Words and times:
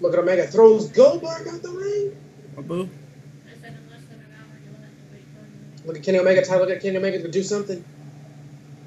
Look 0.00 0.12
at 0.12 0.18
Omega 0.18 0.46
throws 0.46 0.88
Goldberg 0.88 1.48
out 1.48 1.62
the 1.62 1.70
ring. 1.70 2.16
Abu. 2.56 2.82
I 2.82 3.60
said 3.60 3.74
in 3.74 3.90
less 3.90 4.04
than 4.08 4.20
an 4.20 4.26
hour 4.38 4.58
you'll 4.64 4.74
have 4.80 4.96
to 4.96 5.04
wait 5.12 5.24
for 5.34 5.42
me. 5.42 5.86
Look 5.86 5.96
at 5.96 6.02
Kenny 6.04 6.18
Omega. 6.18 6.44
Ty, 6.44 6.58
look 6.58 6.70
at 6.70 6.80
Kenny 6.80 6.96
Omega 6.96 7.22
to 7.22 7.30
do 7.30 7.42
something. 7.42 7.84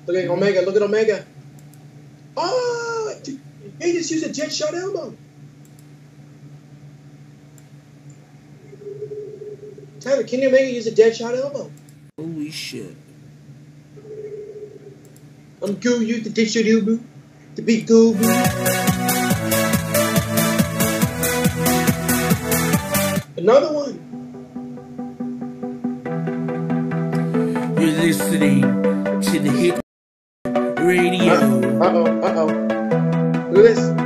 Look 0.05 0.15
at 0.17 0.29
Omega. 0.29 0.61
Look 0.61 0.75
at 0.75 0.81
Omega. 0.81 1.25
Oh, 2.37 3.15
he 3.81 3.93
just 3.93 4.09
used 4.11 4.25
a 4.25 4.31
jet 4.31 4.53
shot 4.53 4.73
elbow. 4.73 5.15
Tyler, 9.99 10.23
Kenny 10.23 10.47
Omega 10.47 10.71
used 10.71 10.87
a 10.87 10.95
dead 10.95 11.15
shot 11.15 11.35
elbow. 11.35 11.71
Holy 12.17 12.49
shit. 12.49 12.95
I'm 15.61 15.75
gonna 15.75 16.03
use 16.03 16.27
the 16.27 16.45
shot 16.45 16.65
elbow 16.65 16.99
to 17.55 17.61
beat 17.61 17.85
Goldberg. 17.85 18.80
Another 23.41 23.73
one. 23.73 23.97
You're 27.75 27.97
listening 27.97 28.61
to 28.61 29.39
the 29.39 29.49
Hit 29.49 29.81
Radio. 30.79 31.33
Uh 31.81 31.91
oh, 31.91 32.21
uh 32.21 32.35
oh. 32.37 33.49
Look 33.51 34.00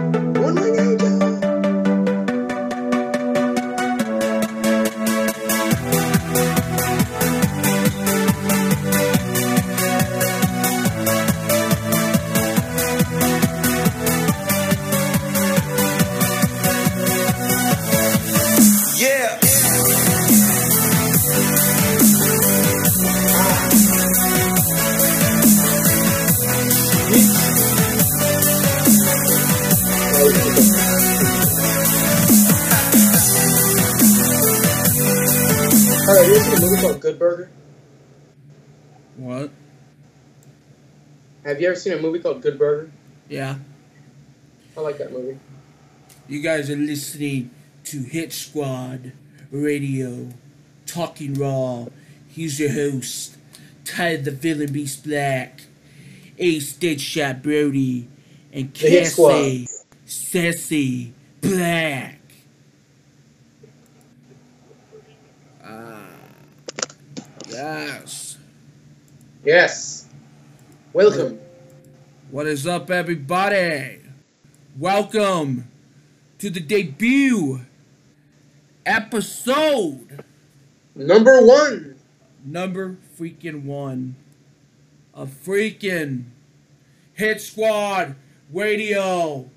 movie 36.66 36.82
called 36.82 37.02
Good 37.02 37.20
Burger? 37.20 37.50
What? 39.18 39.52
Have 41.44 41.62
you 41.62 41.68
ever 41.68 41.76
seen 41.76 41.94
a 41.94 42.02
movie 42.02 42.20
called 42.20 42.42
Good 42.42 42.58
Burger? 42.58 42.92
Yeah. 43.30 43.56
I 44.78 44.82
like 44.82 44.98
that 44.98 45.12
movie. 45.12 45.40
You 46.28 46.42
guys 46.42 46.70
are 46.70 46.76
listening 46.76 47.52
to 47.86 48.00
Hit 48.00 48.34
Squad 48.34 49.14
Radio, 49.52 50.30
Talking 50.86 51.36
Raw. 51.36 51.88
He's 52.28 52.60
your 52.60 52.72
host, 52.72 53.38
Ty 53.86 54.18
the 54.18 54.32
Villain 54.32 54.74
Beast 54.74 55.06
Black, 55.06 55.62
Ace 56.40 56.76
Deadshot 56.76 57.42
Brody, 57.42 58.10
and 58.52 58.74
The 58.74 58.90
Hit 58.90 59.08
Squad. 59.08 59.32
Cassie 59.32 59.68
Sassy 60.06 61.14
Black. 61.42 62.20
Ah, 65.64 66.08
yes. 67.56 68.38
Yes. 69.46 70.08
Welcome. 70.92 71.40
What 72.30 72.48
is 72.48 72.68
up, 72.68 72.90
everybody? 72.92 74.00
Welcome 74.78 75.70
to 76.40 76.50
the 76.50 76.60
debut 76.60 77.62
episode 78.86 80.24
Number 80.96 81.42
one. 81.42 81.96
number 82.44 82.98
freaking 83.18 83.64
one 83.64 84.16
of 85.14 85.30
freaking 85.30 86.26
Hit 87.14 87.40
Squad 87.40 88.16
Radio 88.52 89.50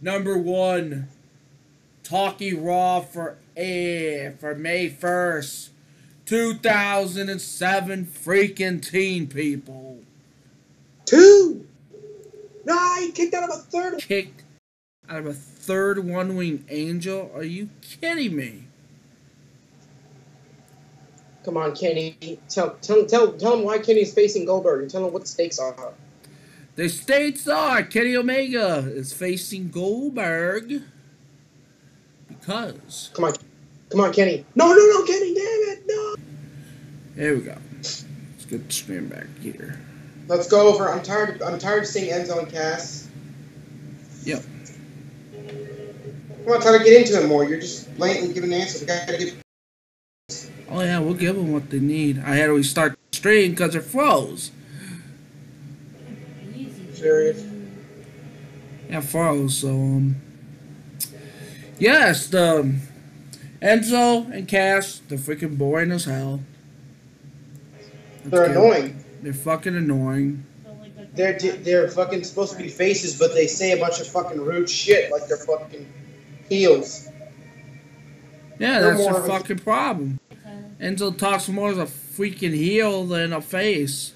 number 0.00 0.38
one 0.38 1.08
Talking 2.04 2.64
Raw 2.64 3.00
for 3.00 3.38
air 3.56 4.36
for 4.38 4.54
May 4.54 4.88
1st 4.88 5.70
2007 6.26 8.06
freaking 8.06 8.82
teen 8.82 9.26
people 9.26 9.98
Two. 11.04 11.66
No, 12.64 12.94
he 13.00 13.10
kicked 13.10 13.34
out 13.34 13.44
of 13.44 13.50
a 13.50 13.58
third. 13.58 14.00
kicked 14.00 14.44
out 15.08 15.18
of 15.18 15.26
a 15.26 15.32
third 15.32 15.98
one 15.98 16.36
winged 16.36 16.64
angel 16.70 17.30
are 17.34 17.42
you 17.42 17.68
kidding 17.80 18.36
me 18.36 18.64
Come 21.44 21.56
on, 21.56 21.74
Kenny. 21.74 22.16
Tell 22.48 22.76
tell 22.82 23.04
tell 23.06 23.32
tell 23.32 23.54
him 23.58 23.64
why 23.64 23.78
Kenny's 23.78 24.14
facing 24.14 24.44
Goldberg 24.44 24.82
and 24.82 24.90
tell 24.90 25.04
him 25.06 25.12
what 25.12 25.22
the 25.22 25.28
stakes 25.28 25.58
are. 25.58 25.92
The 26.76 26.88
states 26.88 27.48
are 27.48 27.82
Kenny 27.82 28.16
Omega 28.16 28.78
is 28.78 29.12
facing 29.12 29.70
Goldberg 29.70 30.82
because 32.28 33.10
Come 33.12 33.24
on. 33.24 33.34
Come 33.90 34.00
on, 34.00 34.12
Kenny. 34.12 34.46
No, 34.54 34.68
no, 34.68 34.74
no, 34.74 35.04
Kenny, 35.04 35.34
no. 35.34 35.61
There 37.14 37.34
we 37.34 37.40
go. 37.40 37.56
Let's 37.76 38.04
get 38.48 38.66
the 38.66 38.72
screen 38.72 39.08
back 39.08 39.26
here. 39.40 39.78
Let's 40.28 40.48
go 40.48 40.68
over. 40.68 40.88
I'm 40.90 41.02
tired. 41.02 41.42
I'm 41.42 41.58
tired 41.58 41.82
of 41.82 41.88
seeing 41.88 42.12
Enzo 42.12 42.38
and 42.38 42.50
Cass. 42.50 43.08
Yep. 44.24 44.44
Come 46.44 46.54
on, 46.54 46.60
try 46.60 46.78
to 46.78 46.84
get 46.84 47.00
into 47.00 47.22
it 47.22 47.28
more. 47.28 47.44
You're 47.44 47.60
just 47.60 47.94
blatantly 47.96 48.34
giving 48.34 48.52
answers. 48.52 48.80
We 48.80 48.86
gotta 48.86 49.18
give. 49.18 49.42
Oh 50.68 50.80
yeah, 50.80 50.98
we'll 50.98 51.14
give 51.14 51.36
them 51.36 51.52
what 51.52 51.70
they 51.70 51.80
need. 51.80 52.18
I 52.18 52.34
had 52.34 52.46
to 52.46 52.54
restart 52.54 52.98
the 53.10 53.16
stream 53.16 53.50
because 53.50 53.74
it 53.74 53.82
froze. 53.82 54.50
Serious. 56.94 57.44
Yeah, 58.88 59.00
froze. 59.00 59.58
So 59.58 59.70
um, 59.70 60.16
yes, 61.78 62.28
the 62.28 62.74
Enzo 63.60 64.30
and 64.32 64.48
Cass, 64.48 65.02
they're 65.08 65.18
freaking 65.18 65.58
boring 65.58 65.90
as 65.90 66.04
hell. 66.04 66.40
They're 68.24 68.44
'em. 68.44 68.50
annoying. 68.52 69.04
They're 69.22 69.32
fucking 69.32 69.76
annoying. 69.76 70.44
Don't 70.64 70.80
like 70.80 70.96
that. 70.96 71.14
They're 71.16 71.52
they're 71.56 71.88
fucking 71.88 72.24
supposed 72.24 72.52
to 72.52 72.58
be 72.58 72.68
faces, 72.68 73.18
but 73.18 73.34
they 73.34 73.46
say 73.46 73.72
a 73.72 73.76
bunch 73.78 74.00
of 74.00 74.06
fucking 74.08 74.40
rude 74.40 74.68
shit 74.68 75.10
like 75.10 75.26
they're 75.28 75.36
fucking 75.38 75.86
heels. 76.48 77.08
Yeah, 78.58 78.80
They're 78.80 78.90
that's 78.94 78.98
more 79.02 79.12
the 79.14 79.24
a- 79.24 79.38
fucking 79.38 79.58
problem. 79.60 80.18
Enzo 80.80 81.16
talks 81.16 81.48
more 81.48 81.70
as 81.70 81.78
a 81.78 81.84
freaking 81.84 82.52
heel 82.54 83.06
than 83.06 83.32
a 83.32 83.40
face. 83.40 84.12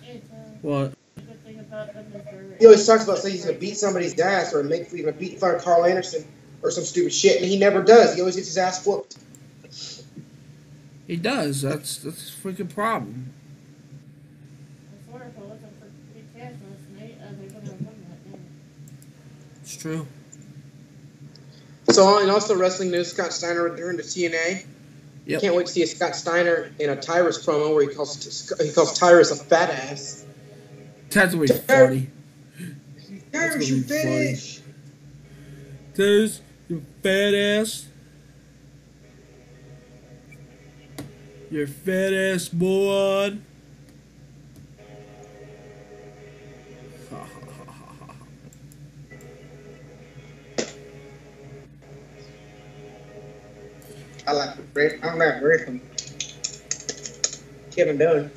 What? 0.62 0.92
The 1.14 1.22
good 1.22 1.44
thing 1.44 1.58
about 1.60 1.94
them 1.94 2.06
is 2.14 2.24
they're. 2.24 2.56
He 2.58 2.66
always 2.66 2.86
talks 2.86 3.04
about 3.04 3.18
saying 3.18 3.34
he's 3.36 3.44
gonna 3.44 3.58
beat 3.58 3.76
somebody's 3.76 4.18
ass 4.18 4.52
or 4.54 4.62
make 4.64 4.90
he's 4.90 5.00
gonna 5.00 5.12
beat 5.12 5.38
fun 5.38 5.54
of 5.54 5.62
Karl 5.62 5.84
Anderson 5.84 6.24
or 6.62 6.70
some 6.70 6.84
stupid 6.84 7.12
shit, 7.12 7.36
and 7.40 7.46
he 7.50 7.58
never 7.58 7.82
does. 7.82 8.14
He 8.14 8.20
always 8.20 8.34
gets 8.36 8.48
his 8.48 8.58
ass 8.58 8.84
whooped. 8.84 9.16
He 11.06 11.16
does. 11.16 11.62
That's 11.62 11.98
that's 11.98 12.30
a 12.30 12.32
freaking 12.36 12.68
problem. 12.72 13.32
I 15.08 15.10
swear 15.10 15.22
if 15.28 15.36
it 15.36 15.40
wasn't 15.44 15.78
for 15.78 15.86
Big 16.14 16.34
Cass 16.34 16.52
last 16.52 17.00
night, 17.00 17.16
uh, 17.22 17.28
they 17.38 17.44
would 17.54 17.62
have 17.62 17.80
won 17.80 17.94
that 18.08 18.24
game. 18.24 18.40
It's 19.66 19.76
true. 19.76 20.06
So, 21.90 22.20
and 22.20 22.30
also 22.30 22.56
wrestling 22.56 22.92
news: 22.92 23.10
Scott 23.10 23.32
Steiner 23.32 23.64
returned 23.64 23.98
to 23.98 24.04
TNA. 24.04 24.64
Yep. 25.26 25.40
Can't 25.40 25.56
wait 25.56 25.66
to 25.66 25.72
see 25.72 25.82
a 25.82 25.88
Scott 25.88 26.14
Steiner 26.14 26.70
in 26.78 26.88
a 26.88 26.94
Tyrus 26.94 27.44
promo 27.44 27.74
where 27.74 27.88
he 27.88 27.92
calls 27.92 28.52
he 28.60 28.70
calls 28.70 28.96
Tyrus 28.96 29.32
a 29.32 29.44
fat 29.44 29.70
ass. 29.70 30.24
That's 31.10 31.34
gonna 31.34 31.48
be 31.48 31.52
funny. 31.52 32.10
Tyrus, 33.32 33.68
you 33.68 33.82
funny. 33.82 34.02
finish. 34.02 34.60
There's 35.94 36.40
you 36.68 36.84
fat 37.02 37.34
ass. 37.34 37.88
You 41.50 41.66
fat 41.66 42.12
ass 42.12 42.52
moron. 42.52 43.44
I 54.26 54.32
like 54.32 54.56
Rick. 54.74 55.04
I 55.04 55.14
like 55.14 55.42
Rick. 55.42 55.68
Kevin 57.70 57.98
Dunn. 57.98 58.30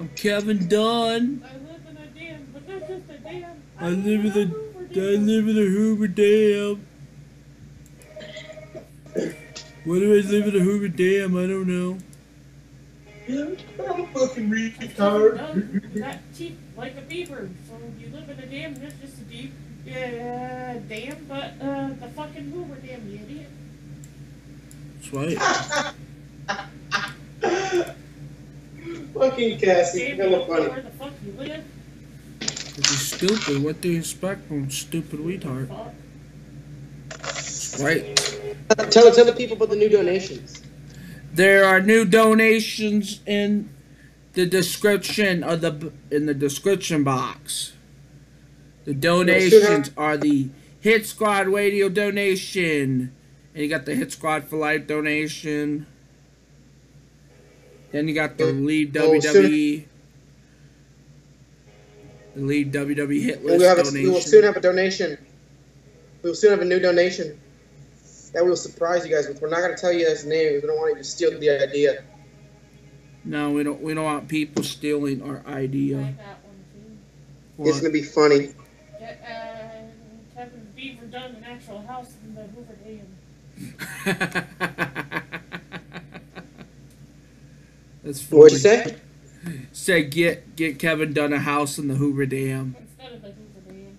I'm 0.00 0.08
Kevin 0.16 0.66
Dunn. 0.68 1.44
I 1.44 1.54
live 1.58 1.80
in 1.88 1.96
a 1.96 2.06
dam, 2.08 2.48
but 2.52 2.66
that's 2.66 2.88
just 2.88 3.10
a 3.10 3.18
dam. 3.18 3.62
I 3.78 3.90
live 3.90 4.24
in 4.24 4.32
the 4.32 4.44
Hoover 4.46 4.88
I 4.90 4.94
Dam. 4.94 5.26
live 5.26 5.48
in 5.48 5.54
the 5.54 5.62
Hoover 5.62 6.08
Dam. 6.08 6.86
Why 9.84 9.98
do 9.98 10.12
I 10.12 10.20
live 10.20 10.46
in 10.46 10.54
the 10.54 10.60
Hoover 10.60 10.88
Dam? 10.88 11.36
I 11.36 11.46
don't 11.46 11.66
know. 11.68 11.98
I'm 13.28 14.06
fucking 14.08 14.50
Done. 14.96 15.92
That 15.94 16.20
cheap 16.34 16.58
like 16.76 16.96
a 16.96 17.02
beaver. 17.02 17.48
So 17.68 17.74
you 18.00 18.08
live 18.10 18.28
in 18.30 18.38
a 18.38 18.46
dam, 18.46 18.74
and 18.74 18.82
it's 18.84 19.00
just 19.00 19.18
a 19.18 19.24
deep. 19.24 19.52
Yeah, 19.84 20.78
Dam, 20.88 21.26
but 21.28 21.52
uh, 21.60 21.88
the 22.00 22.08
fucking 22.16 22.50
Hoover 22.50 22.76
Dam, 22.76 23.08
you 23.08 23.20
idiot. 23.24 23.48
That's 25.10 25.38
right. 25.40 25.94
Fucking 29.14 29.58
Cassie, 29.58 30.02
you 30.02 30.16
hella 30.16 30.30
don't 30.30 30.48
funny. 30.48 30.68
where 30.68 30.82
the 30.82 30.90
fuck 30.90 31.12
you 31.24 31.32
live. 31.32 31.64
If 32.40 32.86
stupid, 32.86 33.62
what 33.62 33.80
do 33.80 33.88
you 33.88 33.98
expect 33.98 34.46
from 34.46 34.70
stupid 34.70 35.18
retard? 35.20 35.68
Right. 37.80 38.16
Tell 38.90 39.12
tell 39.12 39.24
the 39.24 39.34
people 39.36 39.56
about 39.56 39.70
the 39.70 39.76
new 39.76 39.88
donations. 39.88 40.62
There 41.32 41.64
are 41.64 41.80
new 41.80 42.04
donations 42.04 43.20
in 43.26 43.70
the 44.34 44.46
description 44.46 45.42
of 45.42 45.60
the 45.60 45.92
in 46.10 46.26
the 46.26 46.34
description 46.34 47.02
box. 47.02 47.72
The 48.84 48.94
donations 48.94 49.90
are 49.96 50.16
the 50.16 50.50
Hit 50.80 51.06
Squad 51.06 51.48
Radio 51.48 51.88
donation, 51.88 53.12
and 53.58 53.64
you 53.64 53.68
got 53.68 53.84
the 53.86 53.92
Hit 53.96 54.12
Squad 54.12 54.44
for 54.44 54.56
Life 54.56 54.86
donation. 54.86 55.84
Then 57.90 58.06
you 58.06 58.14
got 58.14 58.38
the 58.38 58.44
Yeah. 58.46 58.52
Leave 58.52 58.96
Oh, 58.96 59.10
WWE, 59.10 59.84
the 62.36 62.40
Leave 62.40 62.68
WWE 62.68 63.20
Hit 63.20 63.40
We 63.42 63.50
will, 63.50 63.58
List 63.58 63.78
have 63.78 63.88
a, 63.88 63.90
we 63.90 64.08
will 64.08 64.20
soon 64.20 64.44
have 64.44 64.56
a 64.56 64.60
donation. 64.60 65.18
We 66.22 66.30
will 66.30 66.36
soon 66.36 66.52
have 66.52 66.60
a 66.60 66.64
new 66.66 66.78
donation 66.78 67.40
that 68.32 68.44
we 68.44 68.48
will 68.48 68.56
surprise 68.56 69.04
you 69.04 69.12
guys 69.12 69.26
with. 69.26 69.42
We're 69.42 69.50
not 69.50 69.58
going 69.58 69.74
to 69.74 69.80
tell 69.80 69.92
you 69.92 70.08
his 70.08 70.24
name. 70.24 70.50
because 70.50 70.62
We 70.62 70.68
don't 70.68 70.76
want 70.76 70.92
you 70.92 71.02
to 71.02 71.08
steal 71.08 71.40
the 71.40 71.50
idea. 71.50 72.04
No, 73.24 73.50
we 73.50 73.64
don't. 73.64 73.82
We 73.82 73.92
don't 73.92 74.04
want 74.04 74.28
people 74.28 74.62
stealing 74.62 75.20
our 75.20 75.42
I 75.44 75.62
idea. 75.62 75.96
got 75.96 76.44
one 76.44 76.64
too. 77.56 77.68
It's 77.68 77.80
going 77.80 77.92
to 77.92 77.98
be 77.98 78.04
funny. 78.04 78.54
Get, 79.00 79.20
uh, 79.20 80.36
Kevin 80.36 80.68
Beaver 80.76 81.06
done 81.06 81.34
an 81.34 81.42
actual 81.42 81.84
house 81.88 82.14
in 82.24 82.36
the 82.36 82.42
Hoover 82.42 82.76
Dam. 82.84 83.17
That's 88.02 88.22
funny. 88.22 88.40
What'd 88.40 88.52
you 88.52 88.58
say? 88.58 88.96
Said 89.72 90.10
get 90.10 90.56
get 90.56 90.78
Kevin 90.78 91.12
done 91.12 91.32
a 91.32 91.38
house 91.38 91.78
in 91.78 91.88
the 91.88 91.94
Hoover 91.94 92.26
Dam. 92.26 92.76
Instead 92.78 93.12
of 93.14 93.22
the 93.22 93.28
Hoover 93.28 93.60
Dam. 93.68 93.98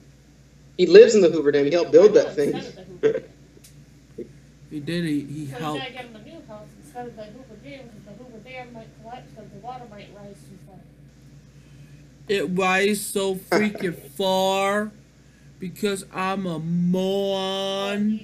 He 0.78 0.86
lives 0.88 1.16
in 1.16 1.22
the 1.22 1.30
Hoover 1.30 1.52
Dam. 1.52 1.66
He 1.66 1.72
helped 1.72 1.92
build 1.92 2.14
that 2.14 2.36
thing. 2.36 2.54
Instead 2.54 2.70
of 2.70 2.76
the 3.02 3.08
Hoover 3.08 3.20
Dam. 3.20 3.24
He 4.70 4.80
did. 4.80 5.04
He, 5.04 5.22
he 5.22 5.48
So 5.48 5.54
we 5.58 5.60
helped. 5.62 5.80
gotta 5.80 5.94
get 5.94 6.06
him 6.06 6.16
a 6.16 6.24
new 6.24 6.42
house 6.48 6.68
instead 6.84 7.08
of 7.08 7.16
the 7.16 7.24
Hoover 7.24 7.56
Dam, 7.64 7.86
because 7.88 8.04
the 8.06 8.24
Hoover 8.24 8.38
Dam 8.48 8.74
might 8.74 8.88
collapse 9.02 9.32
because 9.36 9.50
the 9.52 9.58
water 9.60 9.86
might 9.90 10.10
rise 10.16 10.36
too 10.48 10.58
far. 10.68 10.76
It 12.28 12.44
rises 12.44 13.04
so 13.04 13.34
freaking 13.36 13.96
far 13.96 14.92
because 15.60 16.06
I'm 16.14 16.46
a 16.46 16.56
And 16.58 16.92
moron. 16.92 18.20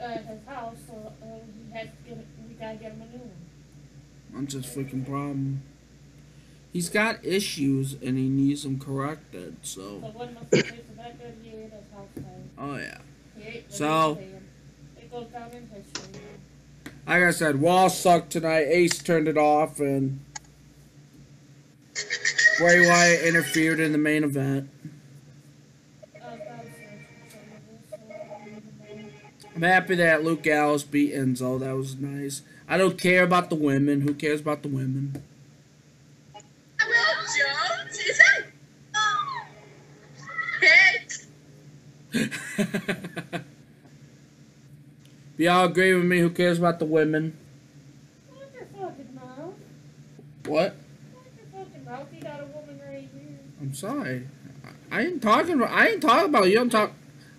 Uh, 0.00 0.10
his 0.18 0.38
house, 0.46 0.76
so 0.86 1.12
uh, 1.22 1.26
he 1.26 1.72
to 1.72 1.88
get, 2.06 2.26
we 2.48 2.54
gotta 2.54 2.76
get 2.76 2.92
him 2.92 3.02
a 3.02 3.06
new 3.06 3.18
one. 3.18 3.30
That's 4.32 4.54
his 4.54 4.64
freaking 4.66 5.04
problem. 5.04 5.62
He's 6.72 6.88
got 6.88 7.24
issues 7.24 7.94
and 7.94 8.16
he 8.16 8.28
needs 8.28 8.62
them 8.62 8.78
corrected. 8.78 9.56
So 9.62 10.00
So, 10.00 10.06
when 10.18 10.34
the 10.34 10.40
place 10.46 10.70
was 10.70 10.96
that 10.98 11.18
good, 11.18 11.34
he 11.42 11.50
ate 11.50 11.62
his 11.64 11.72
house 11.92 12.08
down. 12.14 12.50
oh 12.58 12.76
yeah. 12.76 12.98
He 13.36 13.48
ate 13.48 13.68
the 13.68 13.74
So- 13.74 14.14
Hoover 14.14 14.20
Dam. 14.20 14.42
It 14.98 15.10
goes 15.10 15.26
down 15.28 15.50
in 15.50 15.68
history. 15.68 16.20
Like 17.06 17.22
I 17.24 17.30
said, 17.30 17.62
Raw 17.62 17.88
sucked 17.88 18.30
tonight. 18.30 18.66
Ace 18.68 18.98
turned 18.98 19.26
it 19.28 19.38
off 19.38 19.80
and 19.80 20.20
Bray 22.58 22.86
Wyatt 22.86 23.24
interfered 23.24 23.80
in 23.80 23.92
the 23.92 23.98
main 23.98 24.22
event. 24.24 24.68
I'm 29.58 29.64
happy 29.64 29.96
that 29.96 30.22
Luke 30.22 30.44
Gallows 30.44 30.84
beat 30.84 31.12
Enzo. 31.12 31.58
That 31.58 31.74
was 31.76 31.96
nice. 31.96 32.42
I 32.68 32.78
don't 32.78 32.96
care 32.96 33.24
about 33.24 33.50
the 33.50 33.56
women. 33.56 34.02
Who 34.02 34.14
cares 34.14 34.40
about 34.40 34.62
the 34.62 34.68
women? 34.68 35.20
Y'all 45.36 45.64
agree 45.64 45.92
with 45.92 46.04
me, 46.04 46.20
who 46.20 46.30
cares 46.30 46.60
about 46.60 46.78
the 46.78 46.84
women? 46.84 47.36
What? 50.46 50.76
I'm 53.60 53.74
sorry. 53.74 54.28
I 54.92 55.00
ain't 55.00 55.20
talking 55.20 55.54
about. 55.54 55.72
I 55.72 55.88
ain't 55.88 56.02
talking 56.02 56.28
about 56.28 56.48
you. 56.48 56.60
I'm 56.60 56.70
talk. 56.70 56.92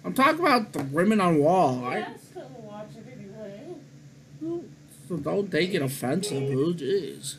I'm 0.04 0.14
talking 0.14 0.40
about 0.40 0.74
the 0.74 0.84
women 0.84 1.20
on 1.22 1.42
Raw. 1.44 1.84
I, 1.86 1.98
I 1.98 2.08
still 2.18 2.50
watch 2.64 2.90
it 2.98 3.06
anyway. 3.12 4.62
so 5.08 5.18
don't 5.18 5.52
take 5.52 5.74
it 5.74 5.82
offensive, 5.82 6.40
boo. 6.52 6.74
Jeez. 6.74 7.36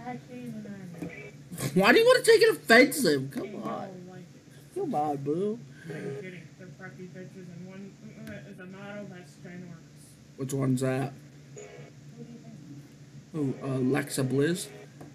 Actually, 0.00 0.38
even 0.38 0.64
I'm 1.00 1.72
Why 1.74 1.92
do 1.92 1.98
you 1.98 2.04
want 2.04 2.24
to 2.24 2.30
take 2.30 2.42
it 2.42 2.50
offensive? 2.56 3.30
Come 3.30 3.62
I 3.64 3.68
on. 3.68 3.88
like 4.10 4.20
it. 4.20 4.74
Come 4.80 4.94
on, 4.94 5.16
boo. 5.18 5.58
I'm 5.84 5.90
kidding. 6.20 6.42
They're 6.58 6.68
preppy 6.80 7.08
bitches, 7.10 7.46
and 7.54 7.66
one 7.66 7.92
uh, 8.28 8.50
is 8.50 8.58
a 8.58 8.66
model 8.66 9.06
that's 9.10 9.32
ginormous. 9.44 10.06
Which 10.36 10.52
one's 10.54 10.80
that? 10.80 11.12
What 11.54 12.26
do 12.26 12.32
you 12.32 13.52
think? 13.52 13.58
Oh, 13.62 13.68
uh, 13.68 13.76
Alexa 13.78 14.24
Bliss. 14.24 14.68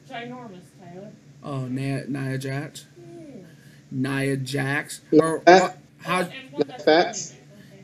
Ginormous, 0.10 0.62
Tyler. 0.80 1.12
Oh, 1.44 1.66
Nia, 1.68 2.06
Nia 2.08 2.38
Jax. 2.38 2.86
Yeah. 3.00 3.36
Nia 3.92 4.38
Jax. 4.38 5.02
No, 5.12 5.24
Or 5.24 5.40
that- 5.46 5.62
what? 5.62 5.78
How? 6.04 6.22
And 6.22 6.32
one 6.52 6.64
that's 6.68 6.84
Fats? 6.84 7.34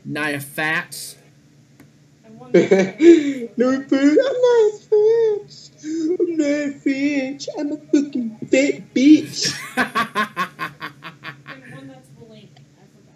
Nia 0.04 0.40
Fats. 0.40 1.16
And 2.24 2.38
no, 3.56 3.82
food. 3.82 4.18
I'm 4.18 4.36
not 4.42 4.72
a 4.72 4.78
bitch. 4.90 5.70
I'm 5.84 6.36
not 6.36 6.46
a 6.46 6.80
bitch. 6.84 7.48
I'm 7.58 7.72
a 7.72 7.76
fucking 7.76 8.38
fat 8.50 8.94
bitch. 8.94 9.54
and 9.76 11.72
one 11.74 11.88
that's 11.88 12.08
bulimic. 12.10 12.48
I 12.56 12.84
forgot. 12.94 13.14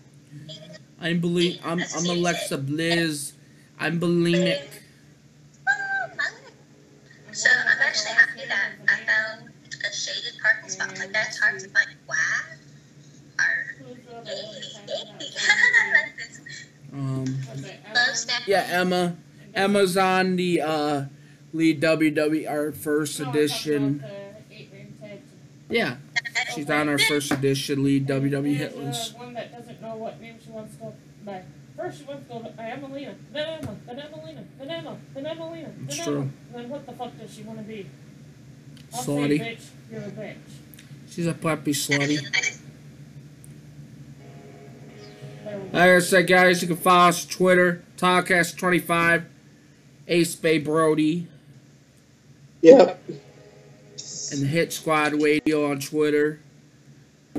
I'm 1.00 1.20
believe. 1.20 1.60
I'm. 1.64 1.80
I'm 1.80 2.06
Alexa 2.06 2.58
Bliss. 2.58 3.32
I'm 3.78 3.98
bulimic. 4.00 4.60
And 7.26 7.36
so 7.36 7.48
one 7.50 7.58
I'm 7.58 7.78
that's 7.78 8.06
actually 8.06 8.14
got 8.14 8.20
happy 8.20 8.42
a 8.44 8.48
that 8.48 8.72
last 8.86 8.88
I 8.88 8.96
name 8.96 9.06
found 9.06 9.52
a 9.84 9.92
shaded 9.94 10.40
parking 10.42 10.70
spot. 10.70 10.98
Like 10.98 11.12
that's 11.12 11.38
hard 11.40 11.58
to 11.60 11.68
find. 11.68 11.88
Wow. 12.08 12.16
Or 13.38 13.74
Who's 13.78 14.04
the 14.04 14.16
other 14.16 14.34
one 14.44 14.54
that's 15.18 15.46
kind 15.46 15.60
of 15.80 15.92
like 15.94 16.16
this. 16.18 16.40
Um. 16.92 17.24
Okay, 17.58 17.80
Love 17.94 18.08
Emma. 18.08 18.14
Stephanie. 18.14 18.41
Yeah, 18.52 18.66
Emma. 18.68 19.16
Emma's 19.54 19.96
on 19.96 20.36
the 20.36 20.60
uh, 20.60 21.04
lead 21.54 21.80
WWE 21.80 22.50
our 22.50 22.70
first 22.70 23.18
No, 23.18 23.30
edition. 23.30 24.00
about 24.04 24.48
the 24.50 24.54
eight-ring 24.54 24.94
tag 25.00 25.10
team. 25.10 25.20
Yeah, 25.70 25.96
she's 26.54 26.68
on 26.68 26.86
our 26.90 26.98
first 26.98 27.30
edition 27.32 27.82
lead 27.82 28.06
WWE 28.06 28.54
hit 28.54 28.76
list. 28.76 29.14
Uh, 29.14 29.18
one 29.20 29.32
that 29.32 29.52
doesn't 29.56 29.80
know 29.80 29.96
what 29.96 30.20
name 30.20 30.36
she 30.44 30.50
wants 30.50 30.74
to 30.76 30.82
go 30.82 30.94
by. 31.24 31.42
First 31.78 32.00
she 32.00 32.04
wants 32.04 32.28
to 32.28 32.34
go 32.34 32.40
by 32.54 32.64
Emmalina, 32.64 33.14
then 33.32 33.58
Emma, 33.62 33.76
then 33.86 33.96
Emmalina, 33.96 34.44
then 34.58 34.70
Emma, 34.70 34.96
then 35.14 35.24
Emmalina, 35.24 35.64
then 35.88 36.00
Emma. 36.00 36.04
true. 36.04 36.30
Then 36.52 36.68
what 36.68 36.84
the 36.86 36.92
fuck 36.92 37.18
does 37.18 37.34
she 37.34 37.42
want 37.44 37.58
to 37.58 37.64
be? 37.64 37.86
I'll 38.94 39.02
Slutty. 39.02 39.38
say 39.38 39.56
bitch, 39.56 39.66
you're 39.90 40.02
a 40.02 40.10
bitch. 40.10 40.36
She's 41.10 41.26
a 41.26 41.32
puppy 41.32 41.72
slutty. 41.72 42.18
There. 45.52 45.70
Like 45.72 45.90
I 45.90 45.98
said, 46.00 46.26
guys, 46.26 46.62
you 46.62 46.68
can 46.68 46.76
follow 46.76 47.08
us 47.08 47.24
on 47.24 47.30
Twitter, 47.30 47.84
Talkcast25, 47.96 49.24
Ace 50.08 50.34
Bay 50.36 50.58
Brody, 50.58 51.26
Yep. 52.62 53.02
and 53.08 54.42
the 54.42 54.46
Hit 54.46 54.72
Squad 54.72 55.20
Radio 55.20 55.70
on 55.70 55.80
Twitter. 55.80 56.40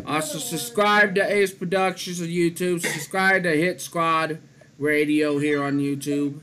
Also, 0.06 0.38
subscribe 0.40 1.16
to 1.16 1.32
Ace 1.32 1.54
Productions 1.54 2.20
on 2.22 2.28
YouTube. 2.28 2.82
Subscribe 2.82 3.44
to 3.44 3.52
Hit 3.56 3.80
Squad 3.80 4.40
Radio 4.80 5.38
here 5.38 5.64
on 5.64 5.80
YouTube. 5.80 6.40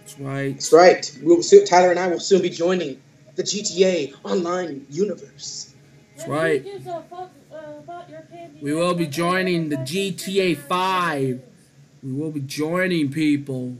That's 0.00 0.18
right. 0.18 0.52
That's 0.54 0.72
right. 0.72 1.18
We'll 1.22 1.42
soon, 1.42 1.64
Tyler 1.64 1.90
and 1.90 1.98
I 1.98 2.08
will 2.08 2.20
soon 2.20 2.42
be 2.42 2.50
joining 2.50 3.00
the 3.36 3.42
GTA 3.42 4.14
Online 4.24 4.86
universe. 4.90 5.72
That's 6.16 6.28
right. 6.28 6.64
Gives 7.60 7.78
a 7.78 7.82
fuck, 7.82 7.84
about 7.84 8.10
your 8.10 8.22
candy 8.22 8.58
We 8.62 8.74
will 8.74 8.94
be 8.94 9.06
joining 9.06 9.68
the 9.68 9.76
GTA 9.76 10.56
5. 10.56 11.42
We 12.02 12.12
will 12.12 12.30
be 12.30 12.40
joining 12.40 13.10
people 13.10 13.76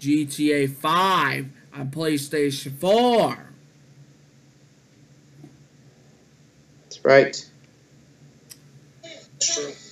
GTA 0.00 0.70
5 0.72 1.46
on 1.74 1.90
PlayStation 1.90 2.76
4. 2.78 3.52
That's 6.82 7.04
right. 7.04 7.50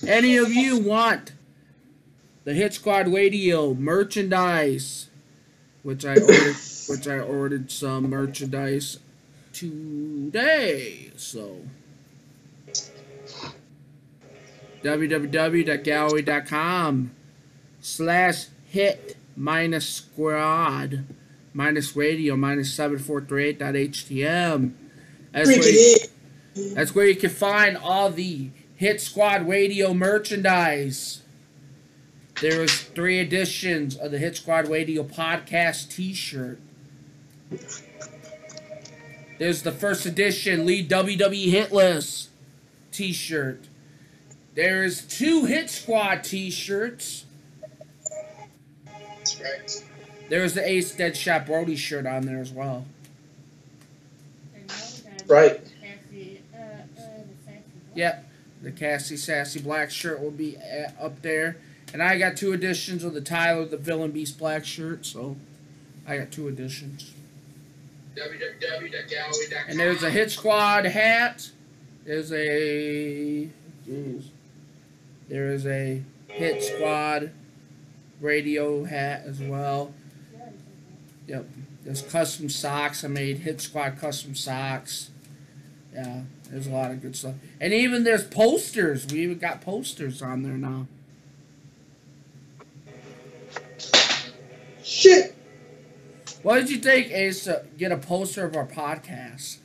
Any 0.07 0.37
of 0.37 0.51
you 0.51 0.77
want 0.77 1.33
the 2.43 2.53
Hit 2.53 2.73
Squad 2.73 3.07
Radio 3.07 3.73
merchandise, 3.73 5.09
which 5.83 6.05
I 6.05 6.15
ordered, 6.15 6.55
which 6.87 7.07
I 7.07 7.19
ordered 7.19 7.71
some 7.71 8.09
merchandise 8.09 8.99
today. 9.53 11.11
So 11.15 11.61
www.gallery.com 14.85 17.11
slash 17.81 18.45
hit 18.67 19.17
minus 19.35 19.89
squad 19.89 21.03
minus 21.53 21.95
radio 21.95 22.35
minus 22.35 22.77
7438.htm. 22.77 24.73
That's 25.31 25.47
where, 25.47 25.69
you, 25.69 25.97
that's 26.75 26.93
where 26.93 27.07
you 27.07 27.15
can 27.15 27.31
find 27.31 27.77
all 27.77 28.11
the 28.11 28.49
Hit 28.75 29.01
Squad 29.01 29.47
Radio 29.47 29.91
merchandise. 29.93 31.21
There 32.41 32.61
is 32.61 32.81
three 32.81 33.19
editions 33.19 33.95
of 33.95 34.11
the 34.11 34.19
Hit 34.19 34.35
Squad 34.37 34.69
Radio 34.69 35.03
podcast 35.03 35.89
T-shirt. 35.89 36.59
There's 39.39 39.63
the 39.63 39.71
first 39.71 40.05
edition 40.05 40.65
Lead 40.65 40.89
WWE 40.89 41.49
Hit 41.49 41.73
List 41.73 42.29
T-shirt. 42.91 43.67
There's 44.55 45.01
two 45.05 45.45
Hit 45.45 45.69
Squad 45.69 46.23
T-shirts. 46.23 47.25
That's 48.85 49.41
right. 49.41 49.83
There's 50.29 50.53
the 50.53 50.67
Ace 50.67 50.95
Deadshot 50.95 51.45
Brody 51.45 51.75
shirt 51.75 52.05
on 52.05 52.25
there 52.25 52.39
as 52.39 52.51
well. 52.51 52.85
And 54.55 54.67
now 54.67 54.75
we 55.05 55.19
got 55.19 55.29
Right. 55.29 55.61
Cassie, 55.81 56.41
uh, 56.53 56.57
uh, 56.57 56.63
the 56.97 57.35
sassy 57.45 57.59
boy. 57.59 57.91
Yep, 57.95 58.25
the 58.63 58.71
Cassie 58.71 59.17
Sassy 59.17 59.59
Black 59.59 59.91
shirt 59.91 60.21
will 60.21 60.31
be 60.31 60.57
up 60.99 61.21
there. 61.21 61.57
And 61.93 62.01
I 62.01 62.17
got 62.17 62.35
two 62.37 62.53
editions 62.53 63.03
of 63.03 63.13
the 63.13 63.21
Tyler 63.21 63.65
the 63.65 63.77
Villain 63.77 64.11
Beast 64.11 64.37
Black 64.39 64.65
shirt, 64.65 65.05
so 65.05 65.35
I 66.07 66.17
got 66.17 66.31
two 66.31 66.47
editions. 66.47 67.13
www.gallery.com. 68.15 69.65
And 69.69 69.79
there's 69.79 70.01
a 70.03 70.09
Hit 70.09 70.31
Squad 70.31 70.85
hat. 70.85 71.51
There's 72.05 72.31
a. 72.31 73.49
Jeez. 73.87 74.25
There 75.27 75.51
is 75.51 75.65
a 75.65 76.03
Hit 76.27 76.63
Squad 76.63 77.31
radio 78.21 78.83
hat 78.83 79.23
as 79.25 79.39
well. 79.39 79.93
Yep. 81.27 81.47
There's 81.83 82.01
custom 82.01 82.49
socks. 82.49 83.03
I 83.03 83.07
made 83.07 83.39
Hit 83.39 83.61
Squad 83.61 83.97
custom 83.99 84.35
socks. 84.35 85.11
Yeah, 85.93 86.21
there's 86.49 86.67
a 86.67 86.71
lot 86.71 86.91
of 86.91 87.01
good 87.01 87.15
stuff. 87.15 87.35
And 87.61 87.73
even 87.73 88.03
there's 88.03 88.23
posters. 88.23 89.05
We 89.07 89.21
even 89.21 89.37
got 89.37 89.61
posters 89.61 90.21
on 90.21 90.43
there 90.43 90.57
now. 90.57 90.87
Shit. 94.83 95.35
What 96.43 96.59
did 96.59 96.69
you 96.69 96.77
think, 96.77 97.11
Ace, 97.11 97.45
to 97.45 97.65
get 97.77 97.91
a 97.91 97.97
poster 97.97 98.45
of 98.45 98.55
our 98.55 98.67
podcast? 98.67 99.57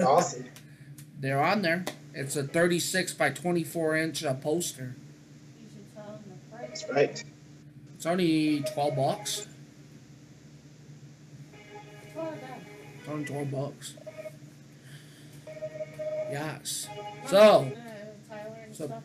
Awesome. 0.00 0.46
They're 1.20 1.42
on 1.42 1.62
there. 1.62 1.84
It's 2.14 2.36
a 2.36 2.44
36 2.44 3.14
by 3.14 3.30
24 3.30 3.96
inch 3.96 4.24
uh, 4.24 4.34
poster. 4.34 4.94
You 5.60 5.66
should 5.68 5.94
tell 5.94 6.04
them 6.12 6.22
the 6.28 6.56
price. 6.56 6.82
That's 6.82 6.90
right. 6.92 7.24
It's 7.96 8.06
only 8.06 8.62
12 8.72 8.96
bucks. 8.96 9.48
Tell 12.12 12.24
her 12.24 12.30
that. 12.30 12.60
It's 13.00 13.08
only 13.08 13.24
12 13.24 13.50
bucks. 13.50 13.94
Yes. 16.30 16.88
So, 17.26 17.72
Tyler 18.28 18.58
and 18.64 18.76
so- 18.76 18.86
stuff. 18.86 19.02